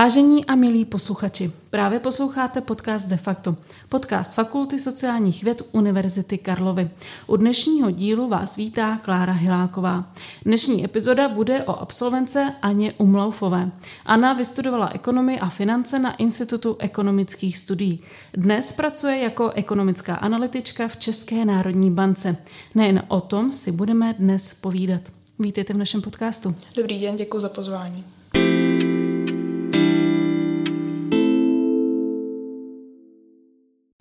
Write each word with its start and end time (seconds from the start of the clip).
Vážení 0.00 0.44
a 0.44 0.54
milí 0.54 0.84
posluchači, 0.84 1.52
právě 1.70 2.00
posloucháte 2.00 2.60
podcast 2.60 3.08
De 3.08 3.16
facto, 3.16 3.56
podcast 3.88 4.34
Fakulty 4.34 4.78
sociálních 4.78 5.44
věd 5.44 5.62
Univerzity 5.72 6.38
Karlovy. 6.38 6.90
U 7.26 7.36
dnešního 7.36 7.90
dílu 7.90 8.28
vás 8.28 8.56
vítá 8.56 8.96
Klára 8.96 9.32
Hiláková. 9.32 10.12
Dnešní 10.44 10.84
epizoda 10.84 11.28
bude 11.28 11.64
o 11.64 11.80
absolvence 11.80 12.54
Aně 12.62 12.92
Umlaufové. 12.92 13.70
Anna 14.06 14.32
vystudovala 14.32 14.90
ekonomii 14.94 15.38
a 15.38 15.48
finance 15.48 15.98
na 15.98 16.16
Institutu 16.16 16.76
ekonomických 16.78 17.58
studií. 17.58 18.00
Dnes 18.32 18.72
pracuje 18.72 19.18
jako 19.18 19.50
ekonomická 19.50 20.14
analytička 20.14 20.88
v 20.88 20.96
České 20.96 21.44
národní 21.44 21.90
bance. 21.90 22.36
Nejen 22.74 23.02
o 23.08 23.20
tom 23.20 23.52
si 23.52 23.72
budeme 23.72 24.14
dnes 24.18 24.54
povídat. 24.54 25.00
Vítejte 25.38 25.74
v 25.74 25.76
našem 25.76 26.02
podcastu. 26.02 26.54
Dobrý 26.76 27.00
den, 27.00 27.16
děkuji 27.16 27.40
za 27.40 27.48
pozvání. 27.48 28.04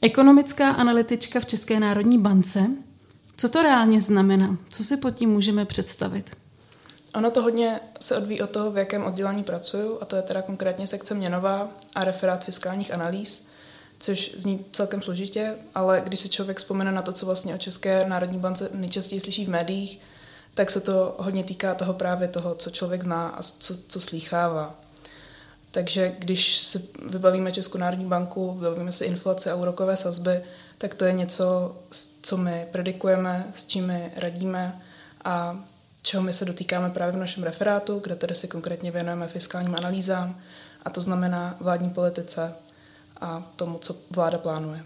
Ekonomická 0.02 0.72
analytička 0.72 1.40
v 1.40 1.46
České 1.46 1.80
národní 1.80 2.18
bance. 2.18 2.68
Co 3.38 3.50
to 3.50 3.64
reálně 3.64 4.02
znamená? 4.02 4.58
Co 4.70 4.84
si 4.84 4.98
pod 4.98 5.12
tím 5.12 5.30
můžeme 5.30 5.66
představit? 5.66 6.36
Ono 7.16 7.32
to 7.32 7.42
hodně 7.42 7.80
se 8.00 8.18
odvíjí 8.18 8.42
od 8.42 8.50
toho, 8.50 8.72
v 8.72 8.78
jakém 8.78 9.04
oddělení 9.04 9.44
pracuju, 9.44 9.98
a 10.02 10.06
to 10.06 10.16
je 10.16 10.22
teda 10.22 10.42
konkrétně 10.42 10.88
sekce 10.88 11.14
měnová 11.14 11.68
a 11.96 12.04
referát 12.04 12.46
fiskálních 12.46 12.94
analýz, 12.94 13.48
což 14.00 14.32
zní 14.36 14.66
celkem 14.72 15.02
složitě, 15.02 15.56
ale 15.76 16.02
když 16.06 16.20
si 16.20 16.30
člověk 16.30 16.58
vzpomene 16.58 16.92
na 16.92 17.02
to, 17.02 17.12
co 17.12 17.26
vlastně 17.26 17.56
o 17.56 17.58
České 17.58 18.06
národní 18.08 18.40
bance 18.40 18.70
nejčastěji 18.74 19.22
slyší 19.22 19.46
v 19.46 19.50
médiích, 19.50 20.00
tak 20.54 20.72
se 20.72 20.80
to 20.80 21.16
hodně 21.20 21.44
týká 21.44 21.76
toho 21.76 21.94
právě 21.94 22.28
toho, 22.28 22.56
co 22.56 22.70
člověk 22.70 23.04
zná 23.04 23.28
a 23.28 23.44
co, 23.44 23.78
co 23.88 24.00
slýchává. 24.00 24.76
Takže 25.72 26.16
když 26.20 26.58
si 26.58 26.90
vybavíme 27.10 27.52
Českou 27.52 27.78
národní 27.78 28.06
banku, 28.06 28.54
vybavíme 28.54 28.92
si 28.92 29.06
inflace 29.06 29.52
a 29.52 29.56
úrokové 29.56 29.98
sazby, 29.98 30.42
tak 30.78 30.94
to 30.94 31.06
je 31.06 31.14
něco, 31.14 31.76
co 32.22 32.38
my 32.38 32.68
predikujeme, 32.72 33.46
s 33.54 33.66
čím 33.66 33.88
my 33.88 34.12
radíme 34.16 34.82
a 35.24 35.60
čeho 36.02 36.24
my 36.24 36.34
se 36.34 36.46
dotýkáme 36.46 36.90
právě 36.90 37.14
v 37.14 37.20
našem 37.20 37.44
referátu, 37.44 38.00
kde 38.00 38.16
tedy 38.16 38.36
si 38.36 38.48
konkrétně 38.48 38.92
věnujeme 38.92 39.28
fiskálním 39.28 39.76
analýzám 39.76 40.42
a 40.86 40.90
to 40.90 41.02
znamená 41.02 41.56
vládní 41.60 41.90
politice 41.90 42.56
a 43.22 43.52
tomu, 43.56 43.78
co 43.78 43.96
vláda 44.10 44.38
plánuje. 44.38 44.84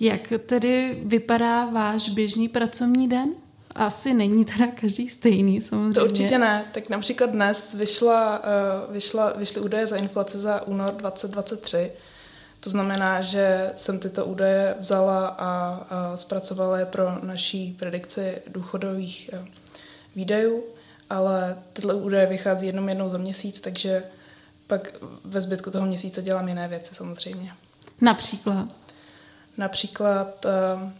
Jak 0.00 0.32
tedy 0.46 1.02
vypadá 1.06 1.66
váš 1.66 2.08
běžný 2.08 2.48
pracovní 2.48 3.08
den? 3.08 3.34
Asi 3.74 4.14
není 4.14 4.44
teda 4.44 4.66
každý 4.80 5.08
stejný 5.08 5.60
samozřejmě. 5.60 5.94
To 5.94 6.04
určitě 6.04 6.38
ne. 6.38 6.64
Tak 6.72 6.88
například 6.88 7.30
dnes 7.30 7.74
vyšla, 7.74 8.38
uh, 8.38 8.94
vyšla, 8.94 9.32
vyšly 9.32 9.60
údaje 9.60 9.86
za 9.86 9.96
inflaci 9.96 10.38
za 10.38 10.66
únor 10.66 10.94
2023. 10.94 11.92
To 12.60 12.70
znamená, 12.70 13.22
že 13.22 13.72
jsem 13.76 13.98
tyto 13.98 14.24
údaje 14.24 14.74
vzala 14.78 15.26
a 15.38 15.80
zpracovala 16.14 16.78
je 16.78 16.86
pro 16.86 17.18
naší 17.22 17.76
predikci 17.78 18.42
důchodových 18.46 19.30
uh, 19.32 19.46
výdajů, 20.16 20.62
ale 21.10 21.58
tyhle 21.72 21.94
údaje 21.94 22.26
vychází 22.26 22.66
jenom 22.66 22.88
jednou 22.88 23.08
za 23.08 23.18
měsíc, 23.18 23.60
takže 23.60 24.04
pak 24.66 24.88
ve 25.24 25.40
zbytku 25.40 25.70
toho 25.70 25.86
měsíce 25.86 26.22
dělám 26.22 26.48
jiné 26.48 26.68
věci 26.68 26.94
samozřejmě. 26.94 27.52
Například? 28.00 28.68
Například 29.56 30.44
uh, 30.44 30.90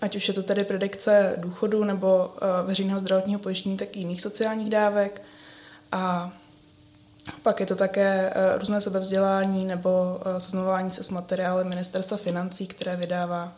ať 0.00 0.16
už 0.16 0.28
je 0.28 0.34
to 0.34 0.42
tedy 0.42 0.64
predikce 0.64 1.34
důchodu 1.36 1.84
nebo 1.84 2.26
uh, 2.26 2.66
veřejného 2.66 3.00
zdravotního 3.00 3.40
pojištění, 3.40 3.76
tak 3.76 3.96
i 3.96 3.98
jiných 3.98 4.20
sociálních 4.20 4.70
dávek. 4.70 5.22
A 5.92 6.32
pak 7.42 7.60
je 7.60 7.66
to 7.66 7.76
také 7.76 8.32
uh, 8.36 8.60
různé 8.60 8.80
sebevzdělání 8.80 9.64
nebo 9.64 10.20
uh, 10.26 10.38
seznamování 10.38 10.90
se 10.90 11.02
s 11.02 11.10
materiály 11.10 11.64
ministerstva 11.64 12.16
financí, 12.16 12.66
které 12.66 12.96
vydává 12.96 13.52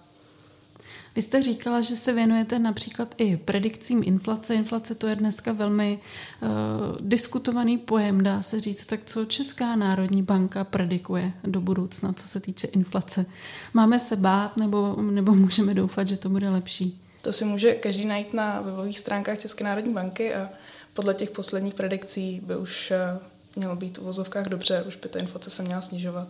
vy 1.16 1.22
jste 1.22 1.42
říkala, 1.42 1.80
že 1.80 1.96
se 1.96 2.12
věnujete 2.12 2.58
například 2.58 3.14
i 3.18 3.36
predikcím 3.36 4.02
inflace. 4.04 4.54
Inflace 4.54 4.94
to 4.94 5.06
je 5.06 5.16
dneska 5.16 5.52
velmi 5.52 5.98
uh, 6.42 6.48
diskutovaný 7.00 7.78
pojem, 7.78 8.22
dá 8.22 8.42
se 8.42 8.60
říct. 8.60 8.86
Tak 8.86 9.00
co 9.06 9.24
Česká 9.24 9.76
národní 9.76 10.22
banka 10.22 10.64
predikuje 10.64 11.32
do 11.44 11.60
budoucna, 11.60 12.12
co 12.12 12.28
se 12.28 12.40
týče 12.40 12.66
inflace? 12.66 13.26
Máme 13.74 14.00
se 14.00 14.16
bát 14.16 14.56
nebo, 14.56 14.96
nebo 15.02 15.34
můžeme 15.34 15.74
doufat, 15.74 16.08
že 16.08 16.16
to 16.16 16.28
bude 16.28 16.50
lepší? 16.50 17.00
To 17.22 17.32
si 17.32 17.44
může 17.44 17.74
každý 17.74 18.04
najít 18.04 18.34
na 18.34 18.60
webových 18.60 18.98
stránkách 18.98 19.38
České 19.38 19.64
národní 19.64 19.92
banky 19.92 20.34
a 20.34 20.48
podle 20.92 21.14
těch 21.14 21.30
posledních 21.30 21.74
predikcí 21.74 22.40
by 22.44 22.56
už 22.56 22.90
eh, 22.90 23.18
mělo 23.56 23.76
být 23.76 23.98
v 23.98 24.02
vozovkách 24.02 24.46
dobře, 24.46 24.84
už 24.88 24.96
by 24.96 25.08
ta 25.08 25.18
inflace 25.18 25.50
se 25.50 25.62
měla 25.62 25.80
snižovat. 25.80 26.28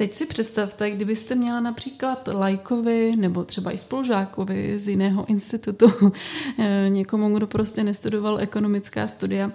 Teď 0.00 0.14
si 0.14 0.26
představte, 0.26 0.90
kdybyste 0.90 1.34
měla 1.34 1.60
například 1.60 2.28
lajkovi 2.28 3.16
nebo 3.16 3.44
třeba 3.44 3.72
i 3.72 3.78
spolužákovi 3.78 4.78
z 4.78 4.88
jiného 4.88 5.26
institutu, 5.28 5.92
eh, 6.58 6.86
někomu, 6.88 7.36
kdo 7.36 7.46
prostě 7.46 7.84
nestudoval 7.84 8.38
ekonomická 8.40 9.08
studia, 9.08 9.52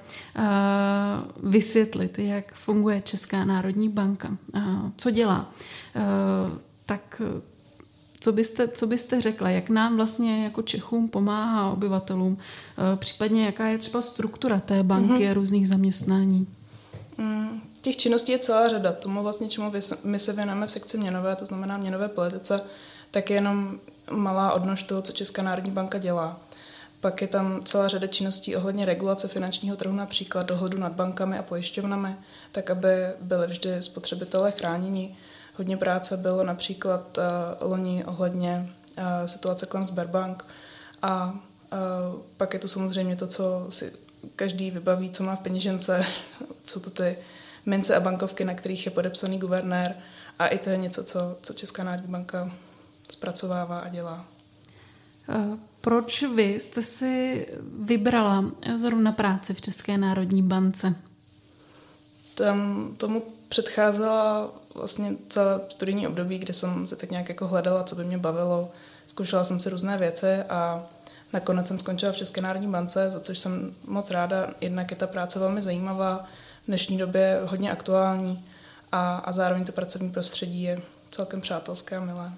vysvětlit, 1.44 2.20
jak 2.20 2.54
funguje 2.54 3.02
Česká 3.02 3.46
národní 3.46 3.90
banka, 3.90 4.38
co 4.98 5.12
dělá, 5.12 5.54
eh, 5.96 6.02
tak 6.86 7.22
co 8.20 8.32
byste, 8.32 8.68
co 8.68 8.88
byste 8.88 9.22
řekla, 9.22 9.50
jak 9.50 9.70
nám 9.70 9.96
vlastně 9.96 10.44
jako 10.44 10.62
Čechům 10.62 11.08
pomáhá 11.08 11.70
obyvatelům, 11.70 12.38
eh, 12.38 12.98
případně 12.98 13.46
jaká 13.46 13.68
je 13.68 13.78
třeba 13.78 14.02
struktura 14.02 14.60
té 14.60 14.84
banky 14.84 15.14
mm-hmm. 15.14 15.32
a 15.32 15.34
různých 15.34 15.68
zaměstnání? 15.68 16.48
Mm, 17.18 17.62
těch 17.86 17.98
činností 17.98 18.32
je 18.32 18.40
celá 18.40 18.68
řada. 18.68 18.92
Tomu 18.92 19.24
vlastně, 19.24 19.50
čemu 19.50 19.72
my 20.04 20.20
se 20.20 20.34
věnujeme 20.34 20.68
v 20.68 20.72
sekci 20.72 20.98
měnové, 20.98 21.36
to 21.36 21.46
znamená 21.46 21.78
měnové 21.78 22.08
politice, 22.08 22.62
tak 23.12 23.30
je 23.30 23.36
jenom 23.36 23.80
malá 24.12 24.54
odnož 24.54 24.84
toho, 24.84 25.02
co 25.02 25.14
Česká 25.14 25.42
národní 25.42 25.72
banka 25.72 25.98
dělá. 25.98 26.40
Pak 27.02 27.22
je 27.22 27.28
tam 27.28 27.64
celá 27.64 27.88
řada 27.88 28.08
činností 28.08 28.56
ohledně 28.56 28.86
regulace 28.86 29.28
finančního 29.28 29.76
trhu, 29.76 29.96
například 29.96 30.46
dohledu 30.46 30.78
nad 30.78 30.92
bankami 30.92 31.38
a 31.38 31.44
pojišťovnami, 31.44 32.16
tak 32.52 32.70
aby 32.70 32.90
byly 33.22 33.48
vždy 33.48 33.82
spotřebitelé 33.82 34.52
chráněni. 34.52 35.18
Hodně 35.56 35.78
práce 35.78 36.18
bylo 36.18 36.44
například 36.44 37.18
uh, 37.18 37.70
loni 37.70 38.06
ohledně 38.06 38.70
uh, 38.98 39.04
situace 39.26 39.66
kolem 39.66 39.86
Sberbank 39.86 40.46
a 41.02 41.32
uh, 41.34 42.22
pak 42.38 42.54
je 42.54 42.60
tu 42.60 42.68
samozřejmě 42.68 43.16
to, 43.16 43.28
co 43.28 43.66
si 43.70 43.94
každý 44.36 44.72
vybaví, 44.72 45.12
co 45.12 45.24
má 45.24 45.36
v 45.36 45.40
peněžence, 45.40 46.06
co 46.64 46.80
to 46.80 46.90
ty 46.90 47.18
mince 47.66 47.96
a 47.96 48.00
bankovky, 48.00 48.46
na 48.46 48.54
kterých 48.54 48.86
je 48.86 48.92
podepsaný 48.92 49.40
guvernér. 49.40 49.96
A 50.40 50.48
i 50.48 50.58
to 50.58 50.70
je 50.70 50.78
něco, 50.78 51.04
co, 51.04 51.38
co 51.42 51.54
Česká 51.54 51.84
národní 51.84 52.12
banka 52.12 52.52
zpracovává 53.10 53.80
a 53.80 53.90
dělá. 53.90 54.26
Proč 55.82 56.24
vy 56.24 56.60
jste 56.62 56.84
si 56.84 57.48
vybrala 57.80 58.46
zrovna 58.76 59.12
práci 59.12 59.54
v 59.54 59.62
České 59.62 59.98
národní 59.98 60.44
bance? 60.44 60.96
Tam 62.36 62.90
tomu 62.98 63.24
předcházela 63.50 64.52
vlastně 64.76 65.16
celé 65.28 65.62
studijní 65.70 66.08
období, 66.08 66.38
kde 66.38 66.54
jsem 66.54 66.88
se 66.88 66.96
tak 66.96 67.12
nějak 67.12 67.30
jako 67.30 67.48
hledala, 67.48 67.84
co 67.84 67.96
by 67.96 68.04
mě 68.04 68.18
bavilo. 68.18 68.72
Zkoušela 69.06 69.44
jsem 69.44 69.60
si 69.60 69.70
různé 69.70 69.98
věci 69.98 70.44
a 70.50 70.84
nakonec 71.34 71.68
jsem 71.68 71.80
skončila 71.80 72.12
v 72.12 72.16
České 72.16 72.42
národní 72.42 72.68
bance, 72.68 73.12
za 73.12 73.20
což 73.20 73.40
jsem 73.40 73.76
moc 73.88 74.12
ráda. 74.12 74.48
Jednak 74.62 74.92
je 74.92 74.98
ta 74.98 75.08
práce 75.08 75.40
velmi 75.40 75.62
zajímavá, 75.62 76.26
v 76.66 76.68
dnešní 76.68 76.98
době 76.98 77.42
hodně 77.44 77.72
aktuální 77.72 78.46
a, 78.92 79.16
a 79.16 79.32
zároveň 79.32 79.66
to 79.66 79.72
pracovní 79.72 80.12
prostředí 80.12 80.64
je 80.64 80.78
celkem 81.12 81.42
přátelské 81.42 81.98
a 81.98 82.06
milé. 82.06 82.34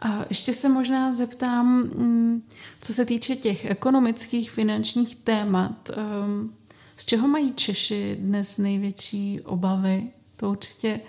A 0.00 0.24
ještě 0.28 0.54
se 0.54 0.68
možná 0.68 1.12
zeptám, 1.12 1.66
mm, 1.76 2.42
co 2.80 2.94
se 2.94 3.04
týče 3.04 3.36
těch 3.36 3.64
ekonomických, 3.64 4.50
finančních 4.50 5.16
témat, 5.16 5.90
ehm, 5.90 6.54
z 6.96 7.04
čeho 7.06 7.28
mají 7.28 7.52
Češi 7.52 8.16
dnes 8.20 8.58
největší 8.58 9.40
obavy? 9.40 10.10
To 10.36 10.50
určitě 10.50 11.00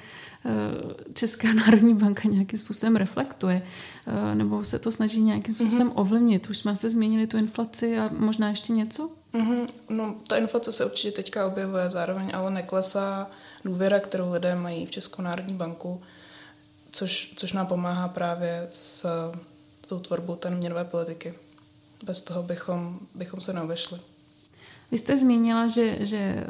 eh, 0.45 1.13
Česká 1.13 1.53
národní 1.53 1.93
banka 1.93 2.29
nějakým 2.29 2.59
způsobem 2.59 2.95
reflektuje, 2.95 3.61
eh, 4.07 4.35
nebo 4.35 4.63
se 4.63 4.79
to 4.79 4.91
snaží 4.91 5.21
nějakým 5.21 5.53
způsobem 5.53 5.89
mm-hmm. 5.89 6.01
ovlivnit. 6.01 6.49
Už 6.49 6.57
jsme 6.57 6.75
se 6.75 6.89
změnili 6.89 7.27
tu 7.27 7.37
inflaci 7.37 7.99
a 7.99 8.09
možná 8.17 8.49
ještě 8.49 8.73
něco? 8.73 9.18
Mm-hmm. 9.33 9.67
No, 9.89 10.15
ta 10.27 10.37
inflace 10.37 10.71
se 10.71 10.85
určitě 10.85 11.11
teďka 11.11 11.47
objevuje, 11.47 11.89
zároveň 11.89 12.31
ale 12.33 12.51
neklesá 12.51 13.27
důvěra, 13.65 13.99
kterou 13.99 14.33
lidé 14.33 14.55
mají 14.55 14.85
v 14.85 14.91
Českou 14.91 15.21
národní 15.21 15.53
banku, 15.53 16.01
což, 16.91 17.33
což 17.35 17.53
nám 17.53 17.67
pomáhá 17.67 18.07
právě 18.07 18.65
s 18.69 19.05
tou 19.87 19.99
tvorbou 19.99 20.35
té 20.35 20.49
měnové 20.49 20.85
politiky. 20.85 21.33
Bez 22.03 22.21
toho 22.21 22.43
bychom, 22.43 22.99
bychom 23.15 23.41
se 23.41 23.53
neobešli. 23.53 23.99
Vy 24.91 24.97
jste 24.97 25.17
zmínila, 25.17 25.67
že, 25.67 26.05
že 26.05 26.17
eh, 26.17 26.45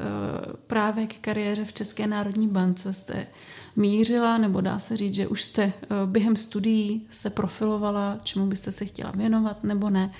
právě 0.67 1.07
k 1.07 1.19
kariéře 1.19 1.65
v 1.65 1.73
České 1.73 2.07
národní 2.07 2.47
bance 2.47 2.93
jste 2.93 3.27
mířila, 3.75 4.37
nebo 4.37 4.61
dá 4.61 4.79
se 4.79 4.97
říct, 4.97 5.13
že 5.13 5.27
už 5.27 5.43
jste 5.43 5.63
eh, 5.63 5.87
během 6.05 6.35
studií 6.35 7.07
se 7.11 7.29
profilovala, 7.29 8.19
čemu 8.23 8.45
byste 8.45 8.71
se 8.71 8.85
chtěla 8.85 9.11
věnovat, 9.11 9.63
nebo 9.63 9.89
ne. 9.89 10.13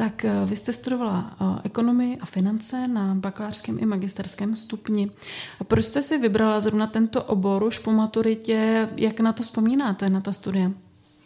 Tak 0.00 0.24
eh, 0.24 0.32
vy 0.44 0.56
jste 0.56 0.72
studovala 0.72 1.36
eh, 1.40 1.60
ekonomii 1.64 2.18
a 2.18 2.26
finance 2.26 2.88
na 2.88 3.14
bakalářském 3.14 3.78
i 3.78 3.86
magisterském 3.86 4.56
stupni. 4.56 5.10
Proč 5.64 5.84
jste 5.84 6.02
si 6.02 6.18
vybrala 6.18 6.60
zrovna 6.60 6.86
tento 6.86 7.24
obor 7.24 7.62
už 7.62 7.78
po 7.78 7.90
maturitě? 7.92 8.88
Jak 8.96 9.20
na 9.20 9.32
to 9.32 9.42
vzpomínáte, 9.42 10.08
na 10.08 10.20
ta 10.20 10.32
studia? 10.32 10.70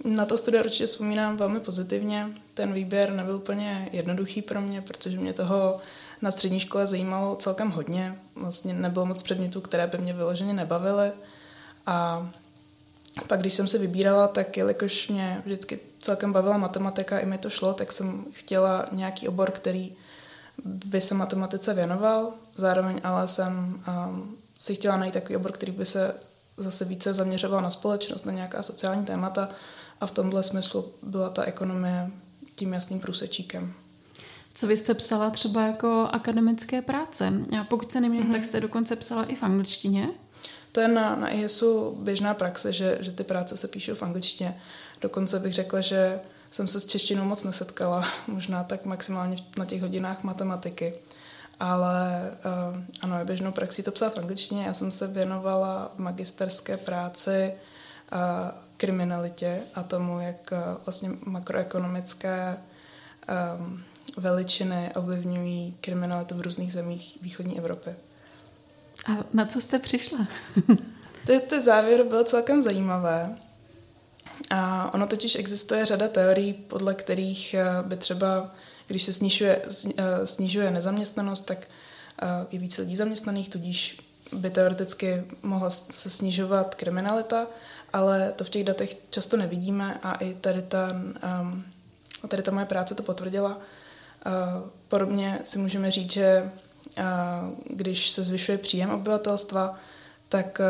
Na 0.04 0.24
to 0.26 0.38
studia 0.38 0.62
určitě 0.62 0.86
vzpomínám 0.86 1.36
velmi 1.36 1.60
pozitivně. 1.60 2.26
Ten 2.54 2.72
výběr 2.72 3.12
nebyl 3.12 3.36
úplně 3.36 3.88
jednoduchý 3.92 4.42
pro 4.42 4.60
mě, 4.60 4.80
protože 4.80 5.18
mě 5.18 5.32
toho 5.32 5.80
na 6.22 6.30
střední 6.30 6.60
škole 6.60 6.86
zajímalo 6.86 7.36
celkem 7.36 7.70
hodně. 7.70 8.18
Vlastně 8.34 8.74
nebylo 8.74 9.06
moc 9.06 9.22
předmětů, 9.22 9.60
které 9.60 9.86
by 9.86 9.98
mě 9.98 10.12
vyloženě 10.12 10.52
nebavily. 10.52 11.12
A 11.86 12.28
pak, 13.28 13.40
když 13.40 13.54
jsem 13.54 13.66
se 13.66 13.78
vybírala, 13.78 14.28
tak 14.28 14.56
jelikož 14.56 15.08
mě 15.08 15.42
vždycky 15.44 15.80
celkem 16.04 16.32
bavila 16.32 16.56
matematika, 16.56 17.18
i 17.18 17.26
mi 17.26 17.38
to 17.38 17.50
šlo, 17.50 17.74
tak 17.74 17.92
jsem 17.92 18.24
chtěla 18.32 18.86
nějaký 18.92 19.28
obor, 19.28 19.50
který 19.50 19.96
by 20.64 21.00
se 21.00 21.14
matematice 21.14 21.74
věnoval. 21.74 22.32
Zároveň 22.56 23.00
ale 23.04 23.28
jsem 23.28 23.82
um, 24.08 24.36
si 24.58 24.74
chtěla 24.74 24.96
najít 24.96 25.14
takový 25.14 25.36
obor, 25.36 25.52
který 25.52 25.72
by 25.72 25.86
se 25.86 26.14
zase 26.56 26.84
více 26.84 27.14
zaměřoval 27.14 27.60
na 27.60 27.70
společnost, 27.70 28.26
na 28.26 28.32
nějaká 28.32 28.62
sociální 28.62 29.04
témata 29.04 29.48
a 30.00 30.06
v 30.06 30.12
tomhle 30.12 30.42
smyslu 30.42 30.92
byla 31.02 31.30
ta 31.30 31.42
ekonomie 31.42 32.10
tím 32.54 32.72
jasným 32.72 33.00
průsečíkem. 33.00 33.72
Co 34.54 34.66
vy 34.66 34.76
jste 34.76 34.94
psala 34.94 35.30
třeba 35.30 35.66
jako 35.66 36.08
akademické 36.12 36.82
práce? 36.82 37.32
A 37.60 37.64
pokud 37.64 37.92
se 37.92 38.00
nemýlím, 38.00 38.28
mm-hmm. 38.28 38.32
tak 38.32 38.44
jste 38.44 38.60
dokonce 38.60 38.96
psala 38.96 39.24
i 39.24 39.34
v 39.36 39.42
angličtině? 39.42 40.08
To 40.72 40.80
je 40.80 40.88
na, 40.88 41.16
na 41.16 41.30
ISu 41.30 41.96
běžná 42.00 42.34
praxe, 42.34 42.72
že, 42.72 42.98
že 43.00 43.12
ty 43.12 43.24
práce 43.24 43.56
se 43.56 43.68
píšou 43.68 43.94
v 43.94 44.02
angličtině. 44.02 44.60
Dokonce 45.04 45.38
bych 45.38 45.54
řekla, 45.54 45.80
že 45.80 46.20
jsem 46.50 46.68
se 46.68 46.80
s 46.80 46.86
češtinou 46.86 47.24
moc 47.24 47.44
nesetkala, 47.44 48.04
možná 48.26 48.64
tak 48.64 48.84
maximálně 48.84 49.36
na 49.58 49.64
těch 49.64 49.82
hodinách 49.82 50.24
matematiky. 50.24 50.92
Ale 51.60 52.30
uh, 52.72 52.82
ano, 53.00 53.18
je 53.18 53.24
běžnou 53.24 53.52
praxí 53.52 53.82
to 53.82 53.92
psát 53.92 54.14
v 54.14 54.18
angličtině. 54.18 54.66
Já 54.66 54.74
jsem 54.74 54.90
se 54.90 55.06
věnovala 55.06 55.92
v 55.96 55.98
magisterské 55.98 56.76
práci 56.76 57.52
uh, 57.52 58.18
kriminalitě 58.76 59.60
a 59.74 59.82
tomu, 59.82 60.20
jak 60.20 60.52
uh, 60.52 60.58
vlastně 60.86 61.10
makroekonomické 61.26 62.56
veličiny 64.16 64.90
ovlivňují 64.94 65.76
kriminalitu 65.80 66.34
v 66.34 66.40
různých 66.40 66.72
zemích 66.72 67.18
východní 67.22 67.58
Evropy. 67.58 67.90
A 69.06 69.24
na 69.32 69.46
co 69.46 69.60
jste 69.60 69.78
přišla? 69.78 70.28
ty, 71.26 71.40
ty 71.40 71.60
závěr 71.60 72.04
byl 72.04 72.24
celkem 72.24 72.62
zajímavé. 72.62 73.36
A 74.50 74.90
ono 74.94 75.06
totiž 75.06 75.34
existuje 75.34 75.86
řada 75.86 76.08
teorií, 76.08 76.52
podle 76.52 76.94
kterých 76.94 77.54
eh, 77.54 77.64
by 77.82 77.96
třeba, 77.96 78.50
když 78.86 79.02
se 79.02 79.12
snižuje, 79.12 79.62
eh, 79.96 80.26
snižuje 80.26 80.70
nezaměstnanost, 80.70 81.40
tak 81.40 81.58
eh, 82.22 82.26
je 82.50 82.58
více 82.58 82.82
lidí 82.82 82.96
zaměstnaných, 82.96 83.48
tudíž 83.48 83.98
by 84.32 84.50
teoreticky 84.50 85.24
mohla 85.42 85.70
se 85.70 86.10
snižovat 86.10 86.74
kriminalita, 86.74 87.46
ale 87.92 88.32
to 88.36 88.44
v 88.44 88.50
těch 88.50 88.64
datech 88.64 88.96
často 89.10 89.36
nevidíme 89.36 89.98
a 90.02 90.14
i 90.14 90.34
tady 90.34 90.62
ta, 90.62 90.88
um, 91.40 91.64
tady 92.28 92.42
ta 92.42 92.50
moje 92.50 92.66
práce 92.66 92.94
to 92.94 93.02
potvrdila. 93.02 93.58
Podobně 94.88 95.38
si 95.44 95.58
můžeme 95.58 95.90
říct, 95.90 96.12
že 96.12 96.52
když 97.70 98.10
se 98.10 98.24
zvyšuje 98.24 98.58
příjem 98.58 98.90
obyvatelstva, 98.90 99.78
tak 100.34 100.60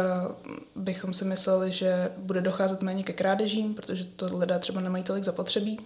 bychom 0.77 1.15
si 1.15 1.25
mysleli, 1.25 1.73
že 1.73 2.13
bude 2.17 2.41
docházet 2.41 2.83
méně 2.83 3.03
ke 3.03 3.13
krádežím, 3.13 3.75
protože 3.75 4.05
to 4.05 4.39
lidé 4.39 4.59
třeba 4.59 4.81
nemají 4.81 5.05
tolik 5.05 5.25
zapotřebí. 5.25 5.77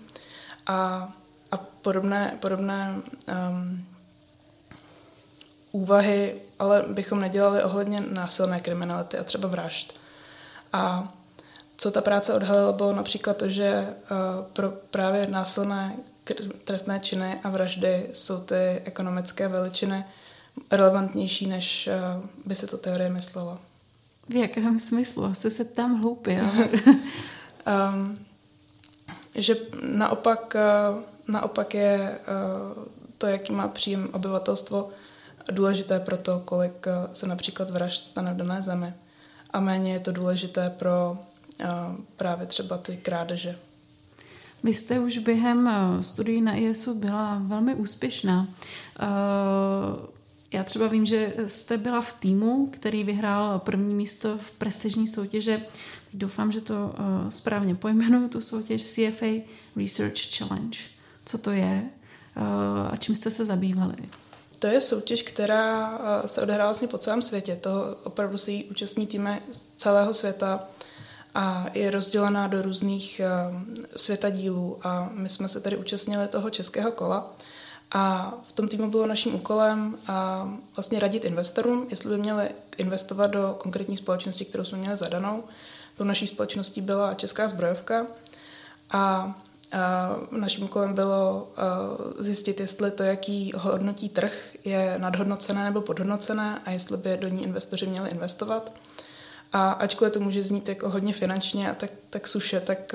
A, 0.66 1.08
a 1.52 1.56
podobné, 1.56 2.38
podobné 2.40 2.94
um, 2.94 3.86
úvahy, 5.72 6.40
ale 6.58 6.84
bychom 6.88 7.20
nedělali 7.20 7.62
ohledně 7.62 8.00
násilné 8.00 8.60
kriminality 8.60 9.18
a 9.18 9.24
třeba 9.24 9.48
vražd. 9.48 9.94
A 10.72 11.04
co 11.76 11.90
ta 11.90 12.00
práce 12.00 12.34
odhalila, 12.34 12.72
bylo 12.72 12.92
například 12.92 13.36
to, 13.36 13.48
že 13.48 13.86
uh, 14.10 14.44
pro 14.52 14.70
právě 14.70 15.26
násilné 15.26 15.96
trestné 16.64 17.00
činy 17.00 17.40
a 17.44 17.48
vraždy 17.48 18.10
jsou 18.12 18.40
ty 18.40 18.82
ekonomické 18.84 19.48
veličiny 19.48 20.04
relevantnější, 20.70 21.46
než 21.46 21.86
eh, 21.86 22.00
by 22.44 22.54
se 22.54 22.66
to 22.66 22.78
teorie 22.78 23.10
myslela. 23.10 23.58
V 24.28 24.34
jakém 24.34 24.78
smyslu? 24.78 25.24
Asi 25.24 25.50
se 25.50 25.64
ptám 25.64 26.02
hloupě. 26.02 26.40
Ale... 26.40 26.68
um, 27.94 28.18
že 29.34 29.56
naopak, 29.82 30.56
uh, 30.94 31.02
naopak 31.28 31.74
je 31.74 32.18
uh, 32.78 32.84
to, 33.18 33.26
jaký 33.26 33.52
má 33.52 33.68
příjem 33.68 34.08
obyvatelstvo, 34.12 34.90
důležité 35.50 36.00
pro 36.00 36.16
to, 36.16 36.42
kolik 36.44 36.86
uh, 36.86 37.12
se 37.12 37.26
například 37.26 37.70
vražd 37.70 38.06
stane 38.06 38.34
v 38.34 38.36
dané 38.36 38.62
zemi. 38.62 38.94
A 39.50 39.60
méně 39.60 39.92
je 39.92 40.00
to 40.00 40.12
důležité 40.12 40.70
pro 40.70 41.18
uh, 41.60 41.66
právě 42.16 42.46
třeba 42.46 42.78
ty 42.78 42.96
krádeže. 42.96 43.58
Vy 44.64 44.74
jste 44.74 45.00
už 45.00 45.18
během 45.18 45.70
studií 46.00 46.40
na 46.40 46.54
ISu 46.54 46.94
byla 46.94 47.42
velmi 47.44 47.74
úspěšná. 47.74 48.48
Já 50.52 50.64
třeba 50.64 50.86
vím, 50.86 51.06
že 51.06 51.34
jste 51.46 51.76
byla 51.76 52.00
v 52.00 52.12
týmu, 52.12 52.66
který 52.66 53.04
vyhrál 53.04 53.58
první 53.58 53.94
místo 53.94 54.38
v 54.38 54.50
prestižní 54.50 55.08
soutěže. 55.08 55.62
Doufám, 56.14 56.52
že 56.52 56.60
to 56.60 56.74
uh, 56.74 57.28
správně 57.28 57.74
pojmenuju, 57.74 58.28
tu 58.28 58.40
soutěž 58.40 58.84
CFA 58.84 59.26
Research 59.76 60.36
Challenge. 60.38 60.78
Co 61.24 61.38
to 61.38 61.50
je 61.50 61.82
uh, 62.36 62.42
a 62.92 62.96
čím 62.96 63.14
jste 63.14 63.30
se 63.30 63.44
zabývali? 63.44 63.94
To 64.58 64.66
je 64.66 64.80
soutěž, 64.80 65.22
která 65.22 65.98
eh, 65.98 66.28
se 66.28 66.42
odehrává 66.42 66.68
vlastně 66.68 66.88
po 66.88 66.98
celém 66.98 67.22
světě. 67.22 67.56
To 67.56 67.96
opravdu 68.04 68.38
se 68.38 68.50
jí 68.50 68.64
účastní 68.64 69.06
týmy 69.06 69.42
z 69.50 69.62
celého 69.76 70.14
světa 70.14 70.68
a 71.34 71.66
je 71.74 71.90
rozdělená 71.90 72.46
do 72.46 72.62
různých 72.62 73.20
světadílů. 73.96 74.78
A 74.82 75.10
my 75.12 75.28
jsme 75.28 75.48
se 75.48 75.60
tady 75.60 75.76
účastnili 75.76 76.28
toho 76.28 76.50
českého 76.50 76.92
kola. 76.92 77.36
A 77.92 78.34
v 78.48 78.52
tom 78.52 78.68
týmu 78.68 78.90
bylo 78.90 79.06
naším 79.06 79.34
úkolem 79.34 79.98
a 80.06 80.48
vlastně 80.76 81.00
radit 81.00 81.24
investorům, 81.24 81.86
jestli 81.90 82.10
by 82.10 82.18
měli 82.18 82.50
investovat 82.76 83.26
do 83.26 83.56
konkrétní 83.58 83.96
společnosti, 83.96 84.44
kterou 84.44 84.64
jsme 84.64 84.78
měli 84.78 84.96
zadanou. 84.96 85.44
To 85.96 86.04
naší 86.04 86.26
společností 86.26 86.80
byla 86.80 87.14
Česká 87.14 87.48
zbrojovka 87.48 88.06
a 88.90 89.34
a 89.72 90.16
naším 90.30 90.64
úkolem 90.64 90.94
bylo 90.94 91.48
zjistit, 92.18 92.60
jestli 92.60 92.90
to, 92.90 93.02
jaký 93.02 93.52
hodnotí 93.56 94.08
trh, 94.08 94.32
je 94.64 94.94
nadhodnocené 94.98 95.64
nebo 95.64 95.80
podhodnocené 95.80 96.58
a 96.64 96.70
jestli 96.70 96.96
by 96.96 97.16
do 97.16 97.28
ní 97.28 97.42
investoři 97.42 97.86
měli 97.86 98.10
investovat. 98.10 98.72
A 99.52 99.70
ačkoliv 99.70 100.12
to 100.12 100.20
může 100.20 100.42
znít 100.42 100.68
jako 100.68 100.90
hodně 100.90 101.12
finančně 101.12 101.70
a 101.70 101.74
tak, 101.74 101.90
tak 102.10 102.26
suše, 102.26 102.60
tak 102.60 102.94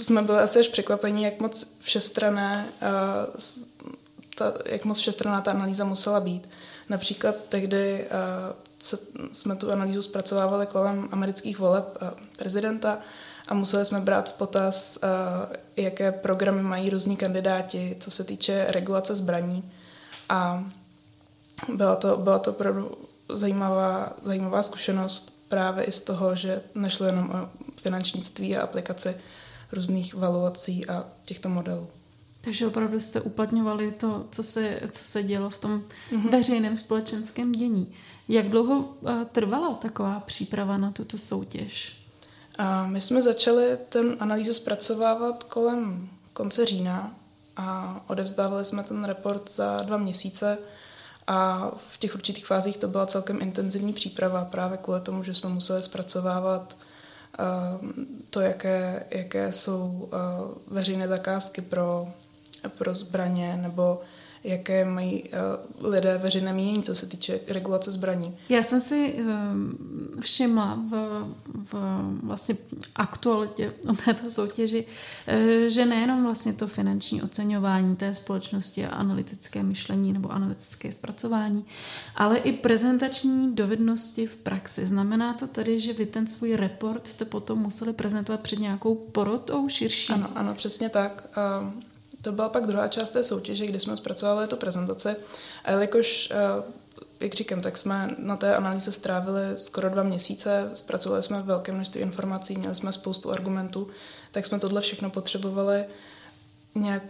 jsme 0.00 0.22
byli 0.22 0.38
asi 0.38 0.58
až 0.58 0.68
překvapení, 0.68 1.22
jak 1.22 1.40
moc 1.40 1.76
všestrané, 1.80 2.68
uh, 2.82 3.90
ta, 4.34 4.52
jak 4.66 4.84
moc 4.84 4.98
všestraná 4.98 5.40
ta 5.40 5.50
analýza 5.50 5.84
musela 5.84 6.20
být. 6.20 6.48
Například 6.88 7.34
tehdy 7.48 8.04
uh, 8.04 8.56
se, 8.78 8.98
jsme 9.32 9.56
tu 9.56 9.72
analýzu 9.72 10.02
zpracovávali 10.02 10.66
kolem 10.66 11.08
amerických 11.12 11.58
voleb 11.58 11.98
uh, 12.02 12.08
prezidenta 12.36 12.98
a 13.48 13.54
museli 13.54 13.84
jsme 13.84 14.00
brát 14.00 14.30
v 14.30 14.32
potaz, 14.32 14.98
jaké 15.76 16.12
programy 16.12 16.62
mají 16.62 16.90
různí 16.90 17.16
kandidáti, 17.16 17.96
co 18.00 18.10
se 18.10 18.24
týče 18.24 18.66
regulace 18.68 19.14
zbraní. 19.14 19.72
A 20.28 20.64
byla 21.68 21.96
to, 21.96 22.16
byla 22.16 22.38
to 22.38 22.50
opravdu 22.50 22.98
zajímavá, 23.28 24.12
zajímavá 24.22 24.62
zkušenost 24.62 25.34
právě 25.48 25.84
i 25.84 25.92
z 25.92 26.00
toho, 26.00 26.36
že 26.36 26.60
nešlo 26.74 27.06
jenom 27.06 27.30
o 27.30 27.48
finančnictví 27.80 28.56
a 28.56 28.62
aplikaci 28.62 29.16
různých 29.72 30.14
valuací 30.14 30.86
a 30.86 31.04
těchto 31.24 31.48
modelů. 31.48 31.88
Takže 32.40 32.66
opravdu 32.66 33.00
jste 33.00 33.20
uplatňovali 33.20 33.92
to, 33.92 34.26
co 34.30 34.42
se, 34.42 34.80
co 34.90 35.04
se 35.04 35.22
dělo 35.22 35.50
v 35.50 35.58
tom 35.58 35.82
mm-hmm. 36.12 36.30
veřejném 36.30 36.76
společenském 36.76 37.52
dění. 37.52 37.92
Jak 38.28 38.48
dlouho 38.48 38.78
uh, 38.78 39.10
trvala 39.32 39.74
taková 39.74 40.20
příprava 40.20 40.76
na 40.76 40.90
tuto 40.90 41.18
soutěž? 41.18 41.96
A 42.58 42.86
my 42.86 43.00
jsme 43.00 43.22
začali 43.22 43.78
ten 43.88 44.16
analýzu 44.20 44.54
zpracovávat 44.54 45.44
kolem 45.44 46.08
konce 46.32 46.66
října 46.66 47.14
a 47.56 48.00
odevzdávali 48.06 48.64
jsme 48.64 48.82
ten 48.82 49.04
report 49.04 49.50
za 49.50 49.82
dva 49.82 49.96
měsíce 49.96 50.58
a 51.26 51.70
v 51.90 51.98
těch 51.98 52.14
určitých 52.14 52.46
fázích 52.46 52.76
to 52.76 52.88
byla 52.88 53.06
celkem 53.06 53.38
intenzivní 53.42 53.92
příprava 53.92 54.44
právě 54.44 54.78
kvůli 54.78 55.00
tomu, 55.00 55.22
že 55.22 55.34
jsme 55.34 55.50
museli 55.50 55.82
zpracovávat 55.82 56.76
to, 58.30 58.40
jaké, 58.40 59.06
jaké 59.10 59.52
jsou 59.52 60.08
eh, 60.12 60.16
veřejné 60.66 61.08
zakázky 61.08 61.60
pro, 61.60 62.08
pro 62.78 62.94
zbraně, 62.94 63.56
nebo 63.56 64.00
jaké 64.44 64.84
mají 64.84 65.22
uh, 65.22 65.90
lidé 65.90 66.18
veřejné 66.18 66.52
mínění, 66.52 66.82
co 66.82 66.94
se 66.94 67.06
týče 67.06 67.40
regulace 67.48 67.92
zbraní. 67.92 68.36
Já 68.48 68.62
jsem 68.62 68.80
si 68.80 69.14
um, 69.14 69.78
všimla 70.20 70.78
v, 70.90 71.24
v 71.72 71.74
vlastně 72.22 72.56
aktualitě 72.94 73.74
o 73.90 73.92
této 73.92 74.30
soutěži, 74.30 74.84
uh, 74.84 75.68
že 75.68 75.86
nejenom 75.86 76.24
vlastně 76.24 76.52
to 76.52 76.66
finanční 76.66 77.22
oceňování 77.22 77.96
té 77.96 78.14
společnosti 78.14 78.86
a 78.86 78.94
analytické 78.94 79.62
myšlení 79.62 80.12
nebo 80.12 80.32
analytické 80.32 80.92
zpracování, 80.92 81.64
ale 82.16 82.38
i 82.38 82.52
prezentační 82.52 83.54
dovednosti 83.54 84.26
v 84.26 84.36
praxi. 84.36 84.86
Znamená 84.86 85.34
to 85.34 85.46
tedy, 85.46 85.80
že 85.80 85.92
vy 85.92 86.06
ten 86.06 86.26
svůj 86.26 86.56
report 86.56 87.06
jste 87.06 87.24
potom 87.24 87.58
museli 87.58 87.92
prezentovat 87.92 88.40
před 88.40 88.58
nějakou 88.58 88.94
porotou 88.94 89.68
širší? 89.68 90.12
Ano, 90.12 90.28
ano, 90.34 90.52
přesně 90.52 90.88
tak. 90.88 91.28
Uh, 91.62 91.97
to 92.22 92.32
byla 92.32 92.48
pak 92.48 92.66
druhá 92.66 92.88
část 92.88 93.10
té 93.10 93.24
soutěže, 93.24 93.66
kdy 93.66 93.80
jsme 93.80 93.96
zpracovali 93.96 94.46
tu 94.46 94.56
prezentaci. 94.56 95.16
A 95.64 95.70
jelikož, 95.70 96.28
eh, 96.30 96.62
jak 97.20 97.34
říkám, 97.34 97.60
tak 97.60 97.76
jsme 97.76 98.10
na 98.18 98.36
té 98.36 98.56
analýze 98.56 98.92
strávili 98.92 99.42
skoro 99.56 99.88
dva 99.88 100.02
měsíce, 100.02 100.70
zpracovali 100.74 101.22
jsme 101.22 101.42
velké 101.42 101.72
množství 101.72 102.00
informací, 102.00 102.56
měli 102.56 102.74
jsme 102.74 102.92
spoustu 102.92 103.30
argumentů, 103.30 103.86
tak 104.32 104.46
jsme 104.46 104.58
tohle 104.58 104.80
všechno 104.80 105.10
potřebovali 105.10 105.84
nějak 106.74 107.02